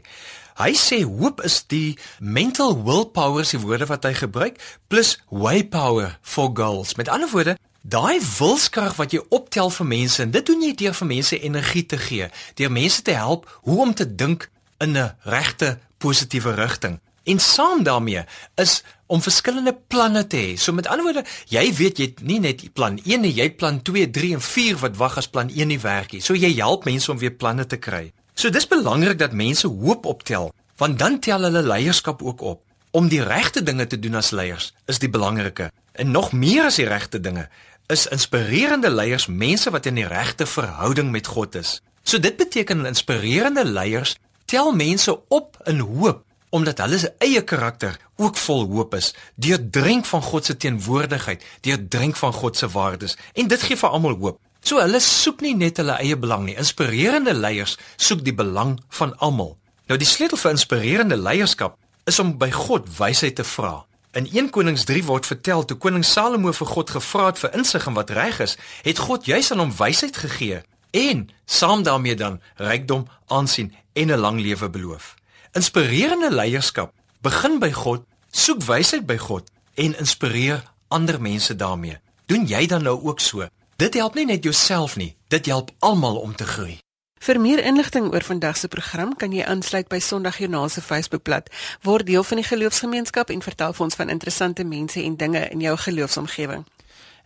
Hy 0.57 0.71
sê 0.73 1.03
hoop 1.05 1.43
is 1.45 1.59
die 1.69 1.99
mental 2.17 2.73
willpower 2.81 3.45
se 3.45 3.59
woorde 3.61 3.85
wat 3.85 4.07
hy 4.09 4.15
gebruik 4.17 4.57
plus 4.89 5.19
way 5.29 5.61
power 5.61 6.15
for 6.25 6.49
goals. 6.57 6.95
Met 6.97 7.11
ander 7.13 7.29
woorde, 7.29 7.53
daai 7.85 8.17
wilskrag 8.39 8.97
wat 8.97 9.13
jy 9.13 9.21
optel 9.29 9.69
vir 9.75 9.89
mense 9.93 10.23
en 10.25 10.33
dit 10.33 10.49
doen 10.49 10.65
jy 10.65 10.73
deur 10.81 10.97
vir 10.97 11.11
mense 11.13 11.41
energie 11.51 11.85
te 11.85 12.01
gee, 12.01 12.31
deur 12.57 12.73
mense 12.73 13.05
te 13.05 13.13
help 13.13 13.45
hoe 13.69 13.77
om 13.85 13.93
te 13.93 14.09
dink 14.09 14.49
in 14.81 14.97
'n 14.97 15.13
regte 15.29 15.77
positiewe 16.01 16.57
rigting. 16.57 16.97
En 17.27 17.39
saam 17.43 17.83
daarmee 17.83 18.23
is 18.55 18.83
om 19.05 19.21
verskillende 19.21 19.75
planne 19.87 20.27
te 20.27 20.37
hê. 20.37 20.51
So 20.55 20.73
met 20.75 20.87
ander 20.87 21.03
woorde, 21.07 21.23
jy 21.51 21.65
weet 21.75 21.99
jy 21.99 22.05
het 22.11 22.21
nie 22.27 22.39
net 22.43 22.63
plan 22.75 22.99
1 23.03 23.23
nie, 23.23 23.33
jy 23.35 23.49
het 23.49 23.57
plan 23.59 23.81
2, 23.83 24.09
3 24.15 24.33
en 24.37 24.43
4 24.43 24.79
wat 24.83 24.99
wag 24.99 25.17
as 25.19 25.27
plan 25.31 25.51
1 25.51 25.67
nie 25.67 25.79
werk 25.83 26.15
nie. 26.15 26.21
So 26.23 26.35
jy 26.35 26.53
help 26.59 26.87
mense 26.87 27.11
om 27.11 27.19
weer 27.19 27.35
planne 27.35 27.65
te 27.67 27.79
kry. 27.79 28.11
So 28.37 28.51
dis 28.53 28.67
belangrik 28.69 29.19
dat 29.19 29.35
mense 29.35 29.67
hoop 29.67 30.05
optel, 30.05 30.53
want 30.77 30.99
dan 30.99 31.19
tel 31.19 31.47
hulle 31.47 31.63
leierskap 31.65 32.21
ook 32.23 32.41
op. 32.41 32.61
Om 32.91 33.09
die 33.11 33.23
regte 33.23 33.63
dinge 33.63 33.87
te 33.87 33.99
doen 33.99 34.15
as 34.15 34.31
leiers 34.31 34.71
is 34.87 34.99
die 35.03 35.09
belangrike. 35.11 35.71
En 35.91 36.11
nog 36.11 36.31
meer 36.31 36.69
as 36.69 36.79
die 36.79 36.87
regte 36.87 37.19
dinge 37.19 37.49
is 37.91 38.07
inspirerende 38.11 38.89
leiers 38.91 39.27
mense 39.27 39.71
wat 39.71 39.85
in 39.85 39.99
die 39.99 40.07
regte 40.07 40.45
verhouding 40.45 41.11
met 41.11 41.27
God 41.27 41.55
is. 41.55 41.79
So 42.03 42.19
dit 42.19 42.37
beteken 42.37 42.85
inspirerende 42.85 43.65
leiers 43.65 44.15
tel 44.45 44.71
mense 44.75 45.11
op 45.27 45.57
in 45.67 45.79
hoop 45.79 46.23
omdat 46.49 46.77
hulle 46.83 46.99
se 46.99 47.13
eie 47.23 47.43
karakter 47.43 47.97
ook 48.15 48.37
vol 48.37 48.65
hoop 48.71 48.95
is, 48.95 49.13
deurdrink 49.35 50.05
van 50.05 50.21
God 50.21 50.45
se 50.45 50.57
teenwoordigheid, 50.57 51.43
deurdrink 51.61 52.15
van 52.15 52.33
God 52.33 52.57
se 52.57 52.69
waardes 52.71 53.17
en 53.33 53.47
dit 53.47 53.61
gee 53.61 53.77
vir 53.77 53.89
almal 53.89 54.17
hoop. 54.21 54.39
So 54.61 54.81
hulle 54.81 54.99
soek 54.99 55.41
nie 55.45 55.55
net 55.55 55.77
hulle 55.77 55.97
eie 56.01 56.17
belang 56.19 56.45
nie. 56.47 56.57
Inspirerende 56.59 57.33
leiers 57.33 57.77
soek 57.95 58.23
die 58.25 58.35
belang 58.35 58.77
van 58.99 59.13
almal. 59.23 59.55
Nou 59.87 59.99
die 59.99 60.07
sleutel 60.07 60.39
vir 60.41 60.55
inspirerende 60.55 61.17
leierskap 61.19 61.77
is 62.07 62.19
om 62.19 62.33
by 62.39 62.49
God 62.51 62.89
wysheid 62.97 63.37
te 63.39 63.45
vra. 63.47 63.85
In 64.17 64.27
1 64.31 64.49
Konings 64.49 64.87
3 64.87 65.03
word 65.05 65.27
vertel 65.29 65.65
toe 65.67 65.77
koning 65.77 66.03
Salomo 66.05 66.51
vir 66.55 66.71
God 66.71 66.89
gevra 66.95 67.27
het 67.29 67.39
vir 67.39 67.53
insig 67.59 67.85
in 67.87 67.95
wat 67.95 68.11
reg 68.15 68.39
is, 68.43 68.55
het 68.83 69.03
God 69.03 69.27
juis 69.29 69.51
aan 69.51 69.61
hom 69.61 69.75
wysheid 69.77 70.17
gegee 70.17 70.63
en 70.97 71.27
saam 71.45 71.83
daarmee 71.83 72.15
dan 72.15 72.39
rykdom, 72.57 73.05
aansien 73.27 73.75
en 73.93 74.11
'n 74.11 74.19
lang 74.19 74.39
lewe 74.41 74.69
beloof. 74.69 75.15
Inspirerende 75.51 76.31
leierskap 76.31 76.93
begin 77.21 77.59
by 77.59 77.71
God, 77.71 78.03
soek 78.31 78.63
wysheid 78.67 79.05
by 79.07 79.17
God 79.17 79.47
en 79.75 79.95
inspireer 79.97 80.63
ander 80.87 81.21
mense 81.21 81.55
daarmee. 81.55 81.97
Doen 82.25 82.45
jy 82.45 82.65
dan 82.67 82.83
nou 82.83 82.99
ook 83.03 83.19
so? 83.19 83.47
Dit 83.77 83.93
help 83.93 84.15
nie 84.15 84.25
net 84.25 84.43
jouself 84.43 84.95
nie, 84.95 85.15
dit 85.27 85.45
help 85.45 85.71
almal 85.79 86.17
om 86.17 86.35
te 86.35 86.45
groei. 86.45 86.77
Vir 87.19 87.39
meer 87.41 87.63
inligting 87.65 88.11
oor 88.13 88.23
vandag 88.23 88.57
se 88.57 88.67
program 88.67 89.15
kan 89.15 89.31
jy 89.33 89.43
aansluit 89.43 89.87
by 89.89 89.99
Sondagjoernaal 89.99 90.69
se 90.69 90.81
Facebookblad. 90.81 91.49
Word 91.81 92.05
deel 92.05 92.23
van 92.23 92.41
die 92.41 92.47
geloofsgemeenskap 92.47 93.29
en 93.33 93.41
vertel 93.41 93.73
vir 93.73 93.85
ons 93.85 93.95
van 93.95 94.09
interessante 94.09 94.63
mense 94.63 95.01
en 95.01 95.15
dinge 95.17 95.47
in 95.49 95.63
jou 95.65 95.77
geloofsomgewing. 95.77 96.65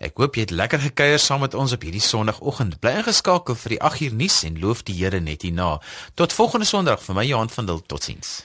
Ek 0.02 0.18
hoop 0.18 0.34
jy 0.34 0.48
het 0.48 0.52
lekker 0.56 0.82
gekuier 0.82 1.20
saam 1.22 1.44
met 1.46 1.54
ons 1.54 1.76
op 1.76 1.84
hierdie 1.86 2.02
Sondagoggend. 2.02 2.80
Bly 2.82 2.96
ingeskakel 3.04 3.58
vir 3.64 3.76
die 3.76 3.82
8uur 3.86 4.16
nuus 4.18 4.38
en 4.48 4.58
loof 4.64 4.82
die 4.88 4.96
Here 4.98 5.20
net 5.22 5.46
hierna. 5.46 5.76
Tot 6.18 6.34
volgende 6.34 6.66
Sondag 6.66 7.04
vir 7.06 7.20
my 7.20 7.26
Johan 7.30 7.54
van 7.54 7.70
Dil. 7.70 7.84
Totsiens. 7.86 8.40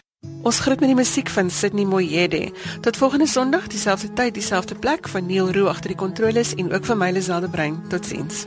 Ons 0.44 0.60
groet 0.60 0.82
met 0.82 0.92
die 0.92 0.98
musiek 0.98 1.32
van 1.32 1.48
Sydney 1.50 1.86
Moyede. 1.88 2.50
Tot 2.84 3.00
volgende 3.00 3.28
Sondag, 3.30 3.70
dieselfde 3.72 4.12
tyd, 4.12 4.34
dieselfde 4.36 4.76
plek 4.76 5.08
van 5.08 5.26
Neil 5.26 5.48
Roo 5.56 5.72
agter 5.72 5.94
die 5.94 6.00
kontroles 6.04 6.52
en 6.60 6.72
ook 6.74 6.84
vir 6.92 7.00
my 7.00 7.10
Liselde 7.16 7.48
Brein. 7.48 7.80
Totsiens. 7.88 8.44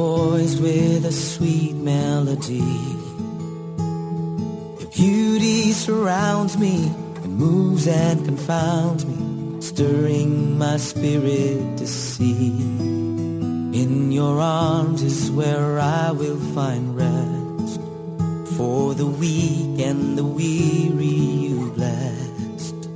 With 0.00 1.04
a 1.04 1.12
sweet 1.12 1.74
melody. 1.74 2.74
Your 4.78 4.90
beauty 4.90 5.72
surrounds 5.72 6.58
me 6.58 6.86
and 7.22 7.36
moves 7.36 7.86
and 7.86 8.24
confounds 8.24 9.04
me, 9.04 9.60
stirring 9.60 10.56
my 10.58 10.78
spirit 10.78 11.76
to 11.78 11.86
see. 11.86 12.50
In 13.72 14.10
your 14.12 14.40
arms 14.40 15.02
is 15.02 15.30
where 15.30 15.78
I 15.78 16.10
will 16.12 16.40
find 16.54 16.96
rest. 16.96 17.80
For 18.56 18.94
the 18.94 19.06
weak 19.06 19.80
and 19.80 20.16
the 20.16 20.24
weary 20.24 21.06
you 21.06 21.70
blessed. 21.72 22.88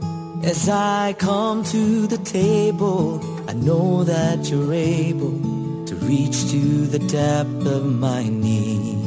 As 0.42 0.68
I 0.68 1.14
come 1.18 1.64
to 1.64 2.06
the 2.06 2.18
table, 2.18 3.20
I 3.48 3.52
know 3.52 4.04
that 4.04 4.50
you're 4.50 4.72
able 4.72 5.63
reach 6.06 6.50
to 6.50 6.86
the 6.86 6.98
depth 6.98 7.66
of 7.66 7.84
my 7.86 8.22
need. 8.28 8.98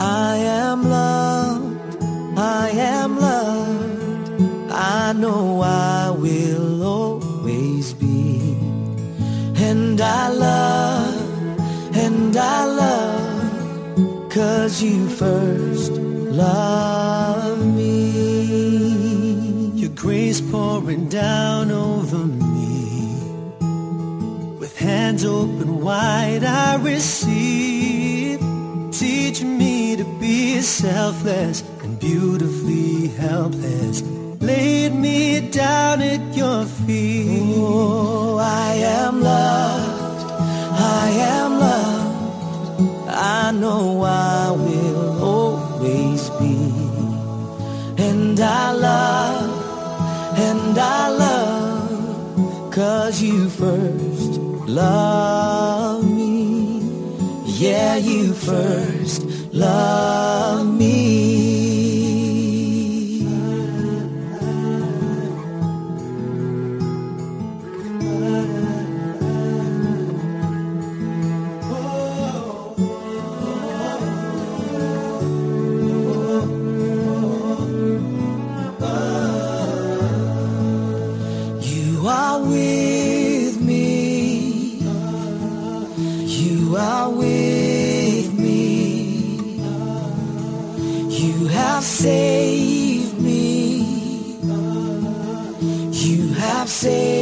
I 0.00 0.36
am 0.36 0.88
loved, 0.88 1.96
I 2.36 2.70
am 2.70 3.20
loved, 3.20 4.72
I 4.72 5.12
know 5.12 5.60
I 5.60 6.10
will 6.10 6.82
always 6.82 7.94
be. 7.94 8.56
And 9.56 10.00
I 10.00 10.28
love, 10.28 11.96
and 11.96 12.36
I 12.36 12.64
love, 12.64 14.30
cause 14.30 14.82
you 14.82 15.08
first 15.08 15.92
love 15.92 17.64
me. 17.76 18.02
Your 19.74 19.90
grace 19.90 20.40
pouring 20.40 21.08
down 21.08 21.70
over 21.70 22.18
me. 22.18 22.51
Hands 24.92 25.24
open 25.24 25.80
wide, 25.80 26.44
I 26.44 26.76
receive. 26.76 28.38
Teach 28.92 29.42
me 29.42 29.96
to 29.96 30.04
be 30.20 30.60
selfless 30.60 31.64
and 31.82 31.98
beautifully 31.98 33.08
helpless. 33.08 34.02
Laid 34.02 34.94
me 34.94 35.48
down 35.48 36.02
at 36.02 36.36
your 36.36 36.66
feet. 36.66 37.54
Oh, 37.56 38.36
I 38.36 38.74
am 39.00 39.22
loved. 39.22 40.30
I 41.00 41.08
am 41.36 41.50
loved. 41.58 43.08
I 43.08 43.50
know 43.52 44.02
I 44.02 44.50
will 44.50 45.24
always 45.24 46.28
be. 46.38 46.56
And 47.96 48.38
I 48.38 48.72
love, 48.72 50.38
and 50.38 50.76
I 50.78 51.08
love, 51.08 52.70
cause 52.70 53.22
you 53.22 53.48
first 53.48 54.11
love 54.72 56.10
me. 56.10 56.80
Yeah, 57.44 57.96
you 57.96 58.32
first 58.32 59.24
love 59.52 60.66
me. 60.66 61.31
I've 96.62 96.70
seen. 96.70 97.21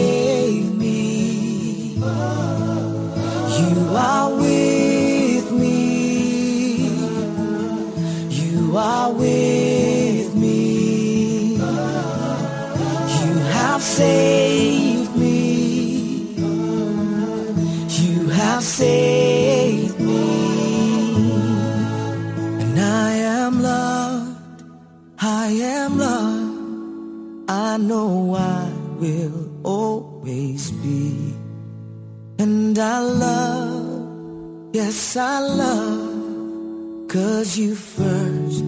Yes, 35.11 35.16
I 35.16 35.40
love. 35.40 37.08
Cause 37.08 37.58
you 37.58 37.74
first 37.74 38.64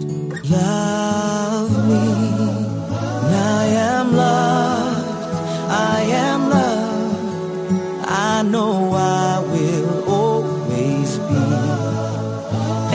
loved 0.50 1.88
me. 1.88 2.06
And 3.24 3.34
I 3.34 3.64
am 3.90 4.16
loved. 4.16 5.06
I 5.70 6.00
am 6.30 6.50
loved. 6.50 8.08
I 8.08 8.42
know 8.42 8.92
I 8.94 9.38
will 9.52 10.08
always 10.08 11.18
be. 11.30 11.44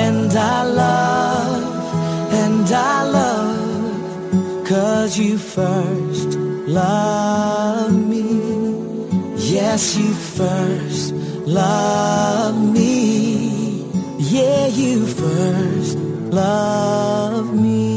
And 0.07 0.31
I 0.33 0.63
love, 0.63 2.33
and 2.33 2.69
I 2.71 3.03
love, 3.03 4.67
cause 4.67 5.17
you 5.17 5.37
first 5.37 6.37
loved 6.67 8.07
me. 8.11 8.27
Yes, 9.37 9.97
you 9.97 10.13
first 10.13 11.13
loved 11.45 12.73
me. 12.73 12.96
You 14.77 15.07
first 15.07 15.97
love 15.97 17.51
me. 17.51 17.96